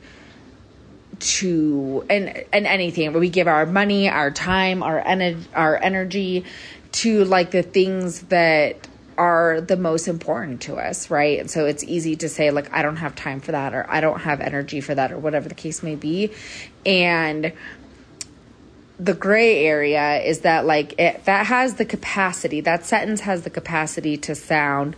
to 1.21 2.05
and 2.09 2.43
and 2.51 2.65
anything 2.67 3.13
we 3.13 3.29
give 3.29 3.47
our 3.47 3.65
money 3.65 4.09
our 4.09 4.31
time 4.31 4.83
our 4.83 4.99
energy 5.05 5.47
our 5.53 5.77
energy 5.81 6.43
to 6.91 7.23
like 7.25 7.51
the 7.51 7.63
things 7.63 8.21
that 8.23 8.87
are 9.17 9.61
the 9.61 9.77
most 9.77 10.07
important 10.07 10.61
to 10.61 10.75
us 10.75 11.09
right? 11.09 11.39
And 11.39 11.49
so 11.49 11.65
it's 11.65 11.83
easy 11.83 12.15
to 12.17 12.29
say 12.29 12.51
like 12.51 12.73
i 12.73 12.81
don't 12.81 12.97
have 12.97 13.15
time 13.15 13.39
for 13.39 13.51
that 13.51 13.73
or 13.73 13.89
i 13.89 14.01
don't 14.01 14.21
have 14.21 14.41
energy 14.41 14.81
for 14.81 14.95
that 14.95 15.11
or 15.11 15.19
whatever 15.19 15.47
the 15.47 15.55
case 15.55 15.83
may 15.83 15.95
be. 15.95 16.31
And 16.85 17.53
the 18.99 19.13
gray 19.15 19.65
area 19.65 20.21
is 20.21 20.41
that 20.41 20.65
like 20.65 20.99
it 20.99 21.25
that 21.25 21.47
has 21.47 21.75
the 21.75 21.85
capacity 21.85 22.61
that 22.61 22.85
sentence 22.85 23.21
has 23.21 23.43
the 23.43 23.49
capacity 23.49 24.15
to 24.15 24.35
sound 24.35 24.95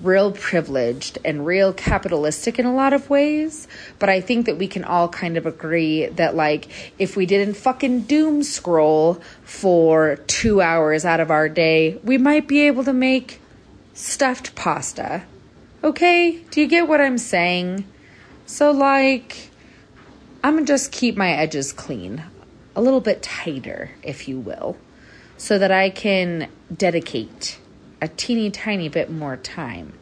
real 0.00 0.32
privileged 0.32 1.18
and 1.24 1.44
real 1.44 1.72
capitalistic 1.72 2.58
in 2.58 2.66
a 2.66 2.74
lot 2.74 2.92
of 2.92 3.10
ways. 3.10 3.68
But 3.98 4.08
I 4.08 4.20
think 4.20 4.46
that 4.46 4.58
we 4.58 4.66
can 4.66 4.84
all 4.84 5.08
kind 5.08 5.36
of 5.36 5.46
agree 5.46 6.06
that, 6.06 6.34
like, 6.34 6.68
if 6.98 7.16
we 7.16 7.26
didn't 7.26 7.54
fucking 7.54 8.02
doom 8.02 8.42
scroll 8.42 9.20
for 9.44 10.16
two 10.26 10.60
hours 10.60 11.04
out 11.04 11.20
of 11.20 11.30
our 11.30 11.48
day, 11.48 11.98
we 12.02 12.18
might 12.18 12.48
be 12.48 12.62
able 12.62 12.84
to 12.84 12.92
make 12.92 13.40
stuffed 13.94 14.54
pasta. 14.54 15.22
Okay? 15.84 16.42
Do 16.50 16.60
you 16.60 16.66
get 16.66 16.88
what 16.88 17.00
I'm 17.00 17.18
saying? 17.18 17.84
So, 18.46 18.70
like, 18.70 19.50
I'm 20.42 20.54
gonna 20.54 20.66
just 20.66 20.92
keep 20.92 21.16
my 21.16 21.30
edges 21.30 21.72
clean, 21.72 22.24
a 22.74 22.82
little 22.82 23.00
bit 23.00 23.22
tighter, 23.22 23.90
if 24.02 24.28
you 24.28 24.38
will, 24.38 24.76
so 25.36 25.58
that 25.58 25.70
I 25.70 25.90
can 25.90 26.48
dedicate 26.74 27.58
a 28.02 28.08
teeny 28.08 28.50
tiny 28.50 28.88
bit 28.88 29.10
more 29.10 29.36
time 29.36 29.92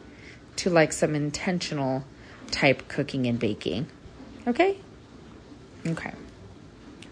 to 0.57 0.71
like 0.71 0.91
some 0.91 1.13
intentional 1.13 2.03
type 2.49 2.87
cooking 2.87 3.27
and 3.27 3.39
baking. 3.39 3.85
Okay? 4.47 4.75
Okay. 5.85 6.11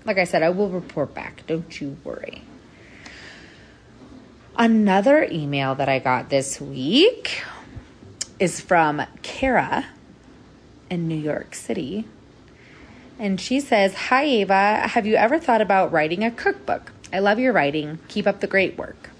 Like 0.04 0.18
I 0.18 0.24
said, 0.24 0.42
I 0.42 0.50
will 0.50 0.70
report 0.70 1.14
back. 1.14 1.44
Don't 1.46 1.80
you 1.80 1.96
worry. 2.04 2.42
Another 4.58 5.24
email 5.32 5.76
that 5.76 5.88
I 5.88 6.00
got 6.00 6.30
this 6.30 6.60
week 6.60 7.44
is 8.40 8.60
from 8.60 9.04
Kara 9.22 9.86
in 10.90 11.08
New 11.08 11.16
York 11.16 11.54
City. 11.54 12.06
And 13.20 13.40
she 13.40 13.60
says, 13.60 13.94
Hi, 13.94 14.24
Ava. 14.24 14.88
Have 14.88 15.06
you 15.06 15.16
ever 15.16 15.38
thought 15.38 15.62
about 15.62 15.92
writing 15.92 16.24
a 16.24 16.32
cookbook? 16.32 16.92
I 17.14 17.20
love 17.20 17.38
your 17.38 17.54
writing. 17.54 18.00
Keep 18.08 18.26
up 18.26 18.40
the 18.40 18.48
great 18.48 18.76
work. 18.78 19.12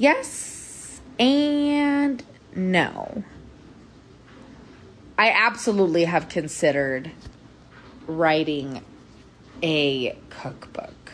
Yes 0.00 0.98
and 1.18 2.24
no. 2.56 3.22
I 5.18 5.30
absolutely 5.30 6.04
have 6.04 6.30
considered 6.30 7.10
writing 8.06 8.82
a 9.62 10.16
cookbook. 10.30 11.12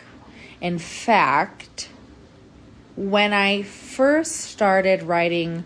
In 0.60 0.78
fact, 0.78 1.88
when 2.94 3.32
I 3.32 3.62
first 3.62 4.36
started 4.36 5.02
writing 5.02 5.64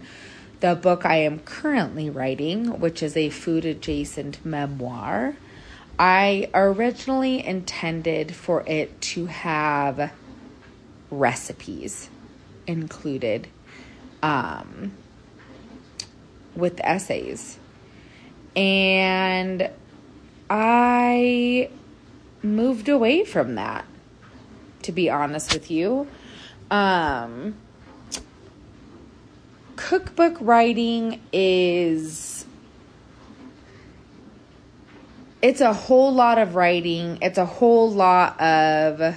the 0.60 0.74
book 0.74 1.04
I 1.04 1.16
am 1.16 1.40
currently 1.40 2.08
writing, 2.08 2.80
which 2.80 3.02
is 3.02 3.18
a 3.18 3.28
food 3.28 3.66
adjacent 3.66 4.42
memoir, 4.46 5.36
I 5.98 6.48
originally 6.54 7.44
intended 7.44 8.34
for 8.34 8.62
it 8.66 8.98
to 9.02 9.26
have 9.26 10.10
recipes 11.10 12.08
included 12.70 13.48
um, 14.22 14.92
with 16.54 16.80
essays. 16.82 17.58
And 18.56 19.70
I 20.48 21.70
moved 22.42 22.88
away 22.88 23.24
from 23.24 23.54
that, 23.54 23.84
to 24.82 24.92
be 24.92 25.10
honest 25.10 25.52
with 25.52 25.70
you. 25.70 26.08
Um, 26.70 27.54
cookbook 29.76 30.36
writing 30.40 31.20
is 31.32 32.44
it's 35.42 35.62
a 35.62 35.72
whole 35.72 36.12
lot 36.12 36.36
of 36.36 36.54
writing 36.54 37.18
it's 37.22 37.38
a 37.38 37.46
whole 37.46 37.90
lot 37.90 38.38
of 38.38 39.16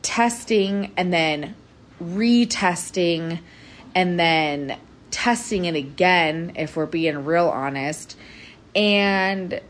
testing 0.00 0.92
and 0.96 1.12
then 1.12 1.54
retesting 2.02 3.40
and 3.94 4.18
then 4.18 4.78
testing 5.10 5.64
it 5.66 5.74
again 5.74 6.52
if 6.56 6.76
we're 6.76 6.86
being 6.86 7.24
real 7.24 7.48
honest 7.48 8.16
and 8.74 9.60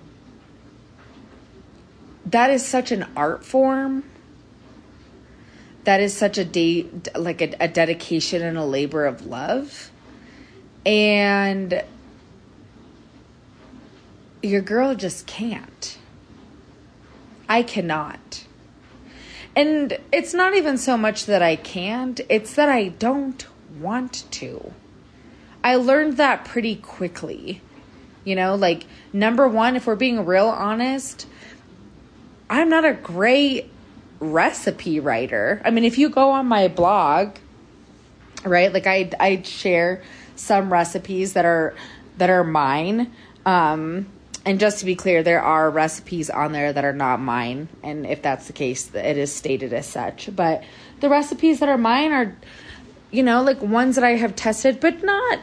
that 2.26 2.50
is 2.50 2.64
such 2.64 2.92
an 2.92 3.04
art 3.16 3.44
form 3.44 4.04
that 5.85 6.00
is 6.00 6.16
such 6.16 6.38
a 6.38 6.44
day 6.44 6.87
like 7.16 7.42
a, 7.42 7.54
a 7.59 7.66
dedication 7.66 8.40
and 8.42 8.56
a 8.56 8.64
labor 8.64 9.04
of 9.04 9.26
love 9.26 9.90
and 10.87 11.83
your 14.42 14.61
girl 14.61 14.94
just 14.94 15.26
can't. 15.26 15.98
I 17.48 17.62
cannot. 17.62 18.44
And 19.54 19.98
it's 20.10 20.32
not 20.32 20.54
even 20.54 20.78
so 20.78 20.96
much 20.96 21.26
that 21.26 21.42
I 21.42 21.56
can't, 21.56 22.20
it's 22.28 22.54
that 22.54 22.68
I 22.68 22.88
don't 22.88 23.46
want 23.78 24.24
to. 24.32 24.72
I 25.62 25.76
learned 25.76 26.16
that 26.16 26.44
pretty 26.44 26.76
quickly. 26.76 27.60
You 28.24 28.36
know, 28.36 28.54
like, 28.54 28.86
number 29.12 29.48
one, 29.48 29.76
if 29.76 29.86
we're 29.86 29.96
being 29.96 30.24
real 30.24 30.48
honest, 30.48 31.26
I'm 32.48 32.68
not 32.68 32.84
a 32.84 32.92
great 32.92 33.70
recipe 34.20 35.00
writer. 35.00 35.60
I 35.64 35.70
mean, 35.70 35.84
if 35.84 35.98
you 35.98 36.08
go 36.08 36.30
on 36.30 36.46
my 36.46 36.68
blog, 36.68 37.36
right, 38.44 38.72
like 38.72 38.86
I 38.86 39.10
I 39.18 39.42
share 39.42 40.02
some 40.36 40.72
recipes 40.72 41.32
that 41.32 41.44
are 41.44 41.74
that 42.18 42.30
are 42.30 42.44
mine. 42.44 43.12
Um, 43.44 44.06
and 44.44 44.59
just 44.59 44.81
to 44.81 44.85
be 44.85 44.96
clear, 44.96 45.22
there 45.22 45.40
are 45.40 45.70
recipes 45.70 46.28
on 46.28 46.52
there 46.52 46.72
that 46.72 46.85
are 46.85 46.92
not 46.92 47.20
mine, 47.20 47.68
and 47.83 48.07
if 48.07 48.22
that's 48.22 48.46
the 48.46 48.52
case, 48.52 48.92
it 48.94 49.16
is 49.16 49.33
stated 49.33 49.72
as 49.72 49.87
such. 49.87 50.35
But 50.35 50.64
the 51.00 51.09
recipes 51.09 51.61
that 51.61 51.68
are 51.68 51.78
mine 51.78 52.12
are, 52.12 52.37
you 53.11 53.22
know, 53.22 53.42
like 53.42 53.62
ones 53.62 53.94
that 53.94 54.05
I 54.05 54.16
have 54.16 54.35
tested, 54.35 54.81
but 54.81 55.02
not 55.05 55.38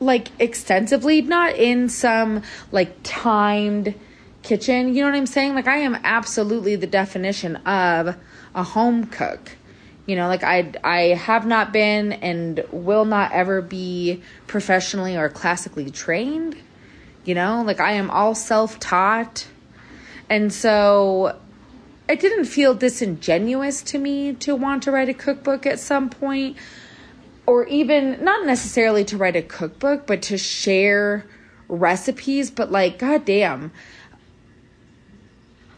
like 0.00 0.28
extensively, 0.38 1.22
not 1.22 1.56
in 1.56 1.88
some 1.88 2.42
like 2.72 2.96
timed 3.02 3.94
kitchen. 4.42 4.94
You 4.94 5.02
know 5.02 5.10
what 5.10 5.16
I'm 5.16 5.26
saying? 5.26 5.54
Like 5.54 5.66
I 5.66 5.78
am 5.78 5.96
absolutely 6.04 6.76
the 6.76 6.86
definition 6.86 7.56
of 7.56 8.16
a 8.54 8.62
home 8.62 9.06
cook. 9.06 9.52
You 10.06 10.16
know, 10.16 10.26
like 10.26 10.42
I 10.42 10.72
I 10.82 11.00
have 11.14 11.46
not 11.46 11.72
been 11.72 12.14
and 12.14 12.64
will 12.70 13.04
not 13.04 13.32
ever 13.32 13.60
be 13.60 14.22
professionally 14.46 15.16
or 15.16 15.28
classically 15.28 15.90
trained. 15.90 16.56
You 17.28 17.34
know, 17.34 17.62
like 17.62 17.78
I 17.78 17.92
am 17.92 18.10
all 18.10 18.34
self-taught. 18.34 19.46
And 20.30 20.52
so 20.52 21.38
it 22.08 22.20
didn't 22.20 22.46
feel 22.46 22.74
disingenuous 22.74 23.82
to 23.82 23.98
me 23.98 24.32
to 24.34 24.54
want 24.56 24.84
to 24.84 24.90
write 24.90 25.10
a 25.10 25.14
cookbook 25.14 25.66
at 25.66 25.78
some 25.78 26.08
point 26.08 26.56
or 27.46 27.66
even 27.66 28.24
not 28.24 28.46
necessarily 28.46 29.04
to 29.04 29.16
write 29.16 29.36
a 29.36 29.42
cookbook, 29.42 30.06
but 30.06 30.22
to 30.22 30.38
share 30.38 31.26
recipes, 31.68 32.50
but 32.50 32.72
like 32.72 32.98
goddamn 32.98 33.72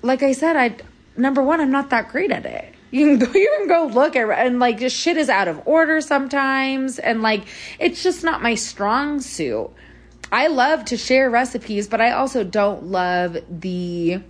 like 0.02 0.22
I 0.22 0.32
said, 0.32 0.56
I 0.56 0.76
number 1.16 1.42
one, 1.42 1.60
I'm 1.60 1.70
not 1.70 1.90
that 1.90 2.08
great 2.10 2.30
at 2.30 2.46
it. 2.46 2.74
You 2.92 3.06
can 3.06 3.18
go, 3.20 3.38
you 3.38 3.54
can 3.56 3.68
go 3.68 3.86
look 3.86 4.16
at, 4.16 4.28
and 4.30 4.58
like 4.58 4.80
just 4.80 4.96
shit 4.96 5.16
is 5.16 5.28
out 5.28 5.46
of 5.46 5.62
order 5.64 6.00
sometimes, 6.00 6.98
and 6.98 7.22
like 7.22 7.46
it's 7.78 8.02
just 8.02 8.24
not 8.24 8.42
my 8.42 8.56
strong 8.56 9.20
suit. 9.20 9.70
I 10.32 10.46
love 10.46 10.84
to 10.86 10.96
share 10.96 11.28
recipes, 11.28 11.88
but 11.88 12.00
I 12.00 12.12
also 12.12 12.44
don't 12.44 12.84
love 12.84 13.36
the 13.48 14.22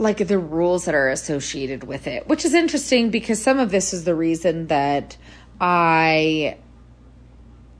like 0.00 0.28
the 0.28 0.38
rules 0.38 0.84
that 0.84 0.94
are 0.94 1.08
associated 1.08 1.82
with 1.82 2.06
it, 2.06 2.28
which 2.28 2.44
is 2.44 2.54
interesting 2.54 3.10
because 3.10 3.42
some 3.42 3.58
of 3.58 3.72
this 3.72 3.92
is 3.92 4.04
the 4.04 4.14
reason 4.14 4.68
that 4.68 5.16
I 5.60 6.56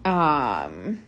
um 0.05 1.05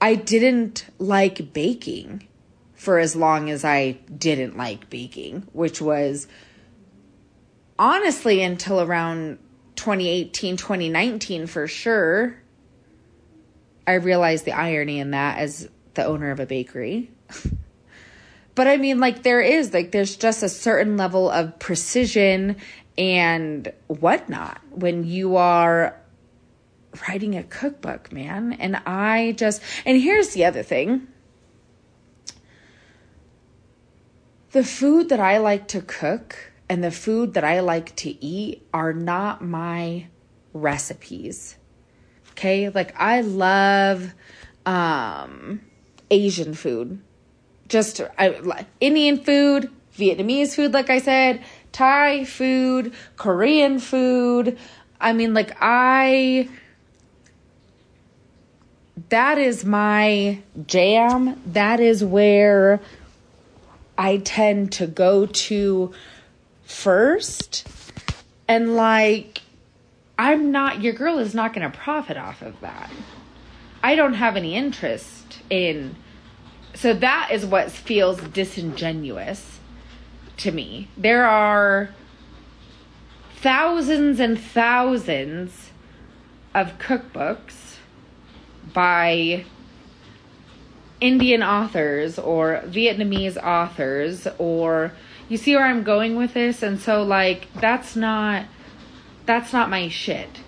I 0.00 0.14
didn't 0.14 0.86
like 0.98 1.52
baking 1.52 2.28
for 2.74 2.98
as 2.98 3.16
long 3.16 3.50
as 3.50 3.64
I 3.64 3.92
didn't 4.16 4.56
like 4.56 4.90
baking, 4.90 5.48
which 5.52 5.80
was 5.80 6.28
honestly 7.78 8.42
until 8.42 8.80
around 8.80 9.38
2018, 9.76 10.56
2019 10.56 11.46
for 11.46 11.66
sure. 11.66 12.36
I 13.86 13.94
realize 13.94 14.42
the 14.42 14.52
irony 14.52 14.98
in 14.98 15.10
that 15.12 15.38
as 15.38 15.68
the 15.94 16.04
owner 16.04 16.30
of 16.30 16.40
a 16.40 16.46
bakery. 16.46 17.10
but 18.54 18.66
I 18.66 18.76
mean, 18.76 19.00
like, 19.00 19.22
there 19.22 19.40
is, 19.40 19.72
like, 19.72 19.92
there's 19.92 20.16
just 20.16 20.42
a 20.42 20.48
certain 20.48 20.96
level 20.96 21.30
of 21.30 21.58
precision 21.58 22.56
and 22.96 23.72
whatnot 23.88 24.60
when 24.70 25.04
you 25.04 25.36
are 25.36 26.00
writing 27.08 27.36
a 27.36 27.42
cookbook, 27.42 28.12
man. 28.12 28.52
And 28.54 28.76
I 28.86 29.34
just, 29.36 29.62
and 29.84 30.00
here's 30.00 30.30
the 30.30 30.44
other 30.44 30.62
thing 30.62 31.08
the 34.52 34.64
food 34.64 35.08
that 35.08 35.18
I 35.18 35.38
like 35.38 35.66
to 35.68 35.80
cook 35.80 36.52
and 36.68 36.82
the 36.82 36.92
food 36.92 37.34
that 37.34 37.42
I 37.42 37.58
like 37.58 37.96
to 37.96 38.24
eat 38.24 38.64
are 38.72 38.92
not 38.92 39.42
my 39.42 40.06
recipes. 40.52 41.56
Okay? 42.34 42.68
Like 42.68 42.94
I 43.00 43.22
love 43.22 44.12
um 44.66 45.60
Asian 46.10 46.54
food. 46.54 47.00
Just 47.68 48.00
I, 48.18 48.66
Indian 48.80 49.18
food, 49.24 49.70
Vietnamese 49.96 50.54
food 50.54 50.72
like 50.72 50.90
I 50.90 50.98
said, 50.98 51.42
Thai 51.74 52.24
food, 52.24 52.94
Korean 53.16 53.80
food. 53.80 54.56
I 55.00 55.12
mean, 55.12 55.34
like, 55.34 55.56
I. 55.60 56.48
That 59.08 59.38
is 59.38 59.64
my 59.64 60.38
jam. 60.68 61.42
That 61.46 61.80
is 61.80 62.04
where 62.04 62.80
I 63.98 64.18
tend 64.18 64.70
to 64.72 64.86
go 64.86 65.26
to 65.26 65.92
first. 66.62 67.66
And, 68.46 68.76
like, 68.76 69.42
I'm 70.18 70.52
not, 70.52 70.80
your 70.82 70.92
girl 70.92 71.18
is 71.18 71.34
not 71.34 71.52
going 71.52 71.70
to 71.70 71.76
profit 71.76 72.16
off 72.16 72.42
of 72.42 72.60
that. 72.60 72.90
I 73.82 73.96
don't 73.96 74.14
have 74.14 74.36
any 74.36 74.54
interest 74.54 75.40
in. 75.50 75.96
So 76.74 76.94
that 76.94 77.30
is 77.32 77.44
what 77.44 77.70
feels 77.70 78.20
disingenuous 78.20 79.58
to 80.38 80.52
me. 80.52 80.88
There 80.96 81.24
are 81.24 81.90
thousands 83.36 84.20
and 84.20 84.40
thousands 84.40 85.70
of 86.54 86.78
cookbooks 86.78 87.76
by 88.72 89.44
Indian 91.00 91.42
authors 91.42 92.18
or 92.18 92.62
Vietnamese 92.66 93.36
authors 93.36 94.26
or 94.38 94.92
you 95.28 95.36
see 95.36 95.54
where 95.54 95.66
I'm 95.66 95.82
going 95.82 96.16
with 96.16 96.32
this 96.32 96.62
and 96.62 96.80
so 96.80 97.02
like 97.02 97.48
that's 97.60 97.94
not 97.96 98.46
that's 99.26 99.52
not 99.52 99.70
my 99.70 99.88
shit. 99.88 100.40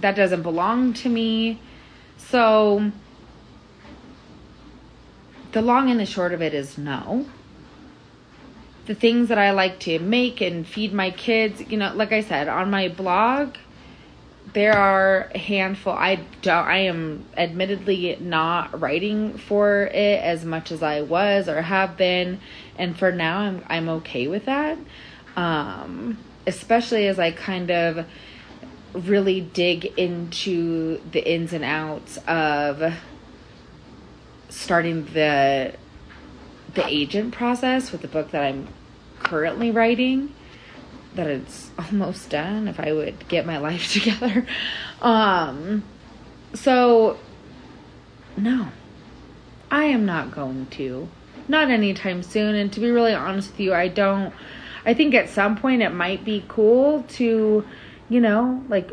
That 0.00 0.16
doesn't 0.16 0.42
belong 0.42 0.92
to 0.94 1.08
me. 1.08 1.60
So 2.16 2.90
the 5.52 5.62
long 5.62 5.90
and 5.90 6.00
the 6.00 6.06
short 6.06 6.32
of 6.32 6.42
it 6.42 6.54
is 6.54 6.76
no. 6.78 7.26
The 8.86 8.94
things 8.94 9.28
that 9.28 9.38
I 9.38 9.52
like 9.52 9.78
to 9.80 9.98
make 9.98 10.40
and 10.40 10.66
feed 10.66 10.92
my 10.92 11.10
kids, 11.10 11.62
you 11.70 11.78
know, 11.78 11.94
like 11.94 12.12
I 12.12 12.20
said, 12.20 12.48
on 12.48 12.70
my 12.70 12.88
blog, 12.88 13.56
there 14.52 14.76
are 14.76 15.30
a 15.34 15.38
handful. 15.38 15.92
I 15.92 16.16
don't, 16.42 16.66
I 16.66 16.78
am 16.78 17.24
admittedly 17.36 18.16
not 18.20 18.80
writing 18.80 19.38
for 19.38 19.84
it 19.84 20.22
as 20.22 20.44
much 20.44 20.70
as 20.70 20.82
I 20.82 21.02
was 21.02 21.48
or 21.48 21.62
have 21.62 21.96
been, 21.96 22.40
and 22.76 22.96
for 22.96 23.10
now 23.10 23.38
I'm 23.38 23.64
I'm 23.68 23.88
okay 23.88 24.28
with 24.28 24.44
that. 24.44 24.78
Um, 25.34 26.18
especially 26.46 27.06
as 27.06 27.18
I 27.18 27.30
kind 27.30 27.70
of 27.70 28.06
really 28.92 29.40
dig 29.40 29.86
into 29.98 31.00
the 31.10 31.28
ins 31.28 31.52
and 31.52 31.64
outs 31.64 32.18
of 32.28 32.94
starting 34.48 35.04
the 35.06 35.74
the 36.74 36.86
agent 36.86 37.32
process 37.32 37.92
with 37.92 38.02
the 38.02 38.08
book 38.08 38.30
that 38.30 38.42
I'm 38.42 38.68
currently 39.20 39.70
writing 39.70 40.34
that 41.14 41.26
it's 41.26 41.70
almost 41.78 42.30
done 42.30 42.68
if 42.68 42.78
I 42.78 42.92
would 42.92 43.28
get 43.28 43.46
my 43.46 43.58
life 43.58 43.92
together. 43.92 44.46
Um 45.02 45.82
so 46.52 47.18
no. 48.36 48.68
I 49.70 49.84
am 49.84 50.06
not 50.06 50.30
going 50.30 50.66
to. 50.66 51.08
Not 51.48 51.70
anytime 51.70 52.22
soon 52.22 52.54
and 52.54 52.72
to 52.72 52.80
be 52.80 52.90
really 52.90 53.14
honest 53.14 53.50
with 53.50 53.60
you, 53.60 53.74
I 53.74 53.88
don't 53.88 54.32
I 54.86 54.94
think 54.94 55.14
at 55.14 55.28
some 55.28 55.56
point 55.56 55.82
it 55.82 55.90
might 55.90 56.24
be 56.24 56.44
cool 56.48 57.02
to 57.10 57.64
you 58.08 58.20
know, 58.20 58.64
like 58.68 58.92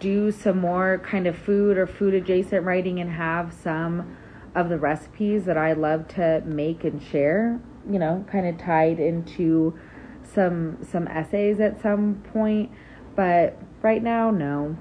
do 0.00 0.30
some 0.30 0.58
more 0.58 1.00
kind 1.04 1.26
of 1.26 1.36
food 1.36 1.78
or 1.78 1.86
food 1.86 2.14
adjacent 2.14 2.64
writing 2.64 3.00
and 3.00 3.10
have 3.10 3.52
some 3.52 4.16
of 4.54 4.68
the 4.68 4.78
recipes 4.78 5.44
that 5.44 5.56
I 5.56 5.72
love 5.74 6.08
to 6.08 6.42
make 6.44 6.84
and 6.84 7.02
share, 7.02 7.60
you 7.90 7.98
know, 7.98 8.24
kind 8.30 8.46
of 8.46 8.58
tied 8.58 8.98
into 8.98 9.78
some 10.22 10.78
some 10.82 11.06
essays 11.08 11.60
at 11.60 11.80
some 11.80 12.22
point, 12.32 12.70
but 13.14 13.56
right 13.82 14.02
now 14.02 14.30
no. 14.30 14.76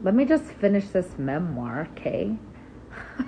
Let 0.00 0.14
me 0.14 0.24
just 0.24 0.44
finish 0.44 0.88
this 0.88 1.18
memoir, 1.18 1.88
okay? 1.92 2.36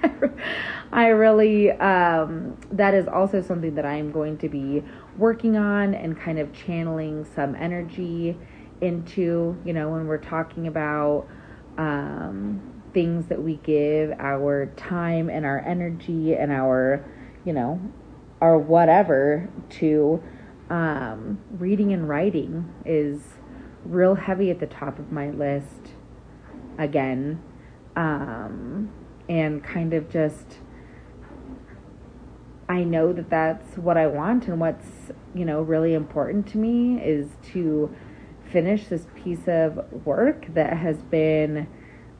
I 0.92 1.08
really 1.08 1.72
um 1.72 2.56
that 2.70 2.94
is 2.94 3.08
also 3.08 3.42
something 3.42 3.74
that 3.74 3.84
I 3.84 3.96
am 3.96 4.12
going 4.12 4.38
to 4.38 4.48
be 4.48 4.84
working 5.20 5.56
on 5.56 5.94
and 5.94 6.18
kind 6.18 6.38
of 6.38 6.52
channeling 6.52 7.26
some 7.36 7.54
energy 7.54 8.36
into, 8.80 9.56
you 9.64 9.72
know, 9.72 9.90
when 9.90 10.06
we're 10.06 10.18
talking 10.18 10.66
about 10.66 11.28
um, 11.76 12.82
things 12.94 13.26
that 13.26 13.40
we 13.40 13.56
give 13.56 14.10
our 14.18 14.66
time 14.76 15.28
and 15.28 15.44
our 15.44 15.60
energy 15.60 16.34
and 16.34 16.50
our, 16.50 17.04
you 17.44 17.52
know, 17.52 17.80
our 18.40 18.58
whatever 18.58 19.48
to 19.68 20.22
um, 20.70 21.38
reading 21.58 21.92
and 21.92 22.08
writing 22.08 22.72
is 22.86 23.20
real 23.84 24.14
heavy 24.14 24.50
at 24.50 24.58
the 24.58 24.66
top 24.66 24.98
of 24.98 25.12
my 25.12 25.30
list 25.30 25.92
again. 26.78 27.42
Um, 27.96 28.90
and 29.28 29.62
kind 29.62 29.92
of 29.92 30.08
just, 30.10 30.58
I 32.68 32.84
know 32.84 33.12
that 33.12 33.28
that's 33.30 33.76
what 33.76 33.96
I 33.96 34.06
want 34.06 34.48
and 34.48 34.58
what's, 34.58 34.88
you 35.34 35.44
know, 35.44 35.62
really 35.62 35.94
important 35.94 36.46
to 36.48 36.58
me 36.58 37.00
is 37.00 37.28
to 37.52 37.94
finish 38.50 38.88
this 38.88 39.06
piece 39.14 39.46
of 39.46 39.78
work 40.04 40.46
that 40.54 40.76
has 40.76 41.02
been 41.02 41.68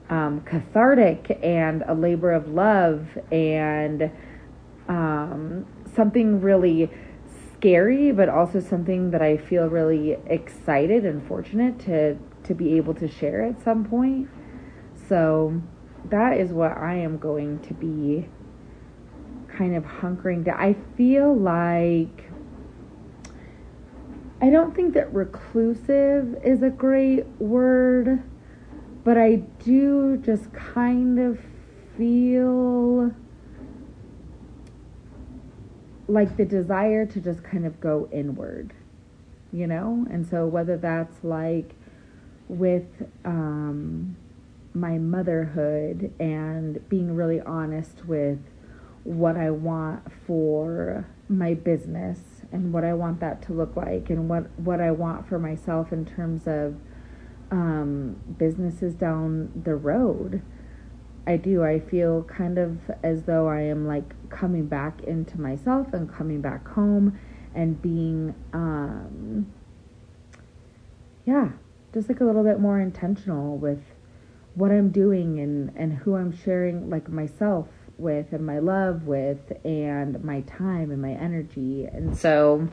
um, 0.09 0.41
cathartic 0.43 1.39
and 1.43 1.83
a 1.89 1.95
labor 1.95 2.33
of 2.33 2.49
love 2.49 3.07
and 3.31 4.11
um, 4.89 5.67
something 5.95 6.41
really 6.41 6.91
scary, 7.57 8.13
but 8.13 8.29
also 8.29 8.61
something 8.61 9.11
that 9.11 9.23
I 9.23 9.37
feel 9.37 9.67
really 9.67 10.13
excited 10.27 11.05
and 11.05 11.27
fortunate 11.27 11.79
to 11.81 12.17
to 12.43 12.55
be 12.55 12.77
able 12.79 12.95
to 12.95 13.07
share 13.07 13.45
at 13.45 13.63
some 13.63 13.85
point. 13.85 14.29
So 15.09 15.61
that 16.09 16.39
is 16.39 16.53
what 16.53 16.77
I 16.77 16.95
am 16.95 17.19
going 17.19 17.61
to 17.61 17.75
be 17.75 18.29
kind 19.49 19.77
of 19.77 19.85
hunkering 19.85 20.45
down. 20.45 20.59
I 20.59 20.75
feel 20.97 21.37
like 21.37 22.30
I 24.43 24.49
don't 24.49 24.75
think 24.75 24.95
that 24.95 25.13
reclusive 25.13 26.41
is 26.43 26.63
a 26.63 26.71
great 26.71 27.27
word, 27.39 28.23
but 29.05 29.19
I 29.19 29.37
do 29.65 30.17
just 30.17 30.51
kind 30.55 31.19
of 31.19 31.39
feel 31.99 33.15
like 36.09 36.39
the 36.39 36.47
desire 36.47 37.05
to 37.05 37.21
just 37.21 37.45
kind 37.45 37.67
of 37.67 37.81
go 37.81 38.09
inward, 38.11 38.73
you 39.53 39.67
know? 39.67 40.07
And 40.11 40.27
so 40.27 40.47
whether 40.47 40.79
that's 40.79 41.23
like 41.23 41.75
with 42.49 42.87
um, 43.27 44.17
my 44.73 44.97
motherhood 44.97 46.15
and 46.19 46.89
being 46.89 47.15
really 47.15 47.43
honest 47.43 48.07
with 48.07 48.39
what 49.05 49.37
I 49.37 49.51
want 49.51 50.03
for 50.27 51.07
my 51.29 51.53
business 51.53 52.21
and 52.53 52.73
what 52.73 52.85
I 52.85 52.95
want 52.95 53.21
that 53.21 53.43
to 53.43 53.53
look 53.53 53.77
like 53.77 54.11
and 54.11 54.29
what, 54.29 54.51
what 54.59 54.81
I 54.81 54.91
want 54.91 55.29
for 55.29 55.39
myself 55.39 55.93
in 55.93 56.05
terms 56.05 56.47
of 56.47 56.77
um, 57.51 58.17
businesses 58.39 58.95
down 58.95 59.63
the 59.65 59.75
road. 59.75 60.43
I 61.27 61.37
do. 61.37 61.63
I 61.63 61.79
feel 61.79 62.25
kind 62.25 62.59
of 62.59 62.79
as 63.03 63.25
though 63.25 63.49
I 63.49 63.61
am 63.63 63.87
like 63.87 64.31
coming 64.31 64.67
back 64.67 65.03
into 65.03 65.41
myself 65.41 65.93
and 65.93 66.13
coming 66.13 66.41
back 66.41 66.67
home 66.69 67.19
and 67.55 67.81
being, 67.81 68.35
um, 68.53 69.53
yeah, 71.25 71.51
just 71.93 72.09
like 72.09 72.21
a 72.21 72.25
little 72.25 72.43
bit 72.45 72.59
more 72.59 72.81
intentional 72.81 73.57
with 73.57 73.83
what 74.55 74.71
I'm 74.71 74.91
doing 74.91 75.39
and, 75.39 75.73
and 75.77 75.93
who 75.99 76.17
I'm 76.17 76.37
sharing 76.37 76.91
like 76.91 77.09
myself 77.09 77.69
with 78.01 78.33
and 78.33 78.45
my 78.45 78.59
love 78.59 79.05
with 79.05 79.53
and 79.65 80.23
my 80.25 80.41
time 80.43 80.91
and 80.91 81.01
my 81.01 81.13
energy. 81.13 81.85
And 81.85 82.17
so, 82.17 82.69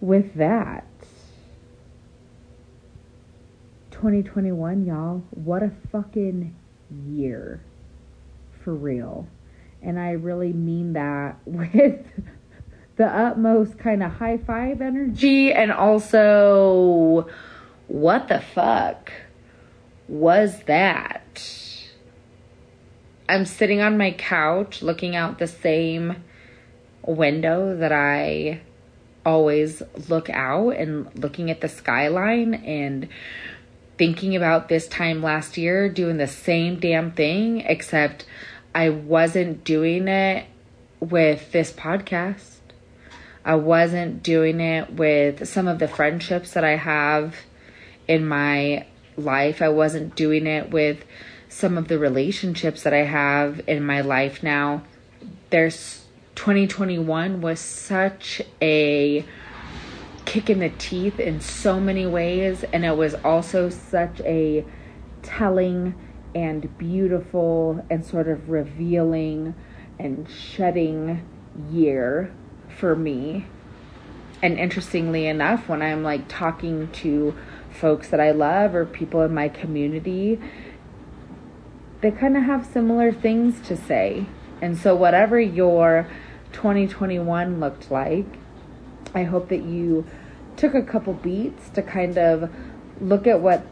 with 0.00 0.34
that, 0.34 0.86
2021, 3.90 4.84
y'all, 4.84 5.22
what 5.30 5.62
a 5.62 5.72
fucking 5.90 6.54
year 7.08 7.60
for 8.62 8.74
real. 8.74 9.26
And 9.82 9.98
I 9.98 10.12
really 10.12 10.52
mean 10.52 10.94
that 10.94 11.38
with 11.46 12.04
the 12.96 13.06
utmost 13.06 13.78
kind 13.78 14.02
of 14.02 14.12
high 14.12 14.38
five 14.38 14.80
energy 14.80 15.52
and 15.52 15.72
also, 15.72 17.28
what 17.88 18.28
the 18.28 18.40
fuck 18.40 19.12
was 20.08 20.62
that? 20.64 21.73
I'm 23.28 23.46
sitting 23.46 23.80
on 23.80 23.96
my 23.96 24.10
couch 24.12 24.82
looking 24.82 25.16
out 25.16 25.38
the 25.38 25.46
same 25.46 26.22
window 27.02 27.76
that 27.76 27.92
I 27.92 28.60
always 29.24 29.82
look 30.08 30.28
out 30.28 30.70
and 30.70 31.08
looking 31.18 31.50
at 31.50 31.62
the 31.62 31.68
skyline 31.68 32.54
and 32.54 33.08
thinking 33.96 34.36
about 34.36 34.68
this 34.68 34.86
time 34.86 35.22
last 35.22 35.56
year 35.56 35.88
doing 35.88 36.18
the 36.18 36.26
same 36.26 36.78
damn 36.78 37.12
thing, 37.12 37.60
except 37.60 38.26
I 38.74 38.90
wasn't 38.90 39.64
doing 39.64 40.08
it 40.08 40.46
with 41.00 41.52
this 41.52 41.72
podcast. 41.72 42.58
I 43.44 43.54
wasn't 43.54 44.22
doing 44.22 44.60
it 44.60 44.92
with 44.92 45.48
some 45.48 45.68
of 45.68 45.78
the 45.78 45.88
friendships 45.88 46.52
that 46.52 46.64
I 46.64 46.76
have 46.76 47.36
in 48.08 48.26
my 48.26 48.86
life. 49.16 49.62
I 49.62 49.68
wasn't 49.68 50.16
doing 50.16 50.46
it 50.46 50.70
with 50.70 51.04
some 51.54 51.78
of 51.78 51.86
the 51.86 51.96
relationships 51.96 52.82
that 52.82 52.92
I 52.92 53.04
have 53.04 53.60
in 53.68 53.86
my 53.86 54.00
life 54.00 54.42
now. 54.42 54.82
There's 55.50 56.04
2021 56.34 57.40
was 57.40 57.60
such 57.60 58.42
a 58.60 59.24
kick 60.24 60.50
in 60.50 60.58
the 60.58 60.70
teeth 60.70 61.20
in 61.20 61.40
so 61.40 61.78
many 61.78 62.06
ways, 62.06 62.64
and 62.72 62.84
it 62.84 62.96
was 62.96 63.14
also 63.14 63.70
such 63.70 64.20
a 64.22 64.64
telling 65.22 65.94
and 66.34 66.76
beautiful 66.76 67.86
and 67.88 68.04
sort 68.04 68.26
of 68.26 68.50
revealing 68.50 69.54
and 69.96 70.28
shedding 70.28 71.24
year 71.70 72.34
for 72.68 72.96
me. 72.96 73.46
And 74.42 74.58
interestingly 74.58 75.28
enough, 75.28 75.68
when 75.68 75.82
I'm 75.82 76.02
like 76.02 76.26
talking 76.26 76.90
to 76.94 77.36
folks 77.70 78.08
that 78.08 78.18
I 78.18 78.32
love 78.32 78.74
or 78.74 78.84
people 78.84 79.22
in 79.22 79.32
my 79.32 79.48
community, 79.48 80.40
they 82.04 82.10
kind 82.10 82.36
of 82.36 82.42
have 82.42 82.66
similar 82.66 83.10
things 83.10 83.66
to 83.66 83.74
say. 83.74 84.26
And 84.60 84.76
so, 84.76 84.94
whatever 84.94 85.40
your 85.40 86.06
2021 86.52 87.60
looked 87.60 87.90
like, 87.90 88.26
I 89.14 89.22
hope 89.22 89.48
that 89.48 89.62
you 89.62 90.04
took 90.58 90.74
a 90.74 90.82
couple 90.82 91.14
beats 91.14 91.70
to 91.70 91.80
kind 91.80 92.18
of 92.18 92.50
look 93.00 93.26
at 93.26 93.40
what 93.40 93.66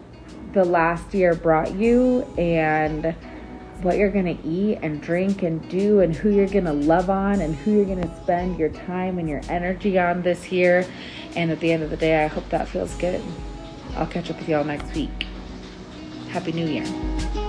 the 0.54 0.64
last 0.64 1.12
year 1.12 1.34
brought 1.34 1.74
you 1.74 2.22
and 2.38 3.14
what 3.82 3.98
you're 3.98 4.10
going 4.10 4.38
to 4.38 4.48
eat 4.48 4.78
and 4.80 5.02
drink 5.02 5.42
and 5.42 5.68
do 5.68 6.00
and 6.00 6.16
who 6.16 6.30
you're 6.30 6.48
going 6.48 6.64
to 6.64 6.72
love 6.72 7.10
on 7.10 7.42
and 7.42 7.54
who 7.54 7.72
you're 7.72 7.84
going 7.84 8.00
to 8.00 8.22
spend 8.22 8.58
your 8.58 8.70
time 8.70 9.18
and 9.18 9.28
your 9.28 9.42
energy 9.50 9.98
on 9.98 10.22
this 10.22 10.50
year. 10.50 10.86
And 11.36 11.50
at 11.50 11.60
the 11.60 11.70
end 11.70 11.82
of 11.82 11.90
the 11.90 11.98
day, 11.98 12.24
I 12.24 12.28
hope 12.28 12.48
that 12.48 12.66
feels 12.66 12.94
good. 12.94 13.20
I'll 13.94 14.06
catch 14.06 14.30
up 14.30 14.38
with 14.38 14.48
y'all 14.48 14.64
next 14.64 14.94
week. 14.94 15.26
Happy 16.30 16.52
New 16.52 16.66
Year. 16.66 17.41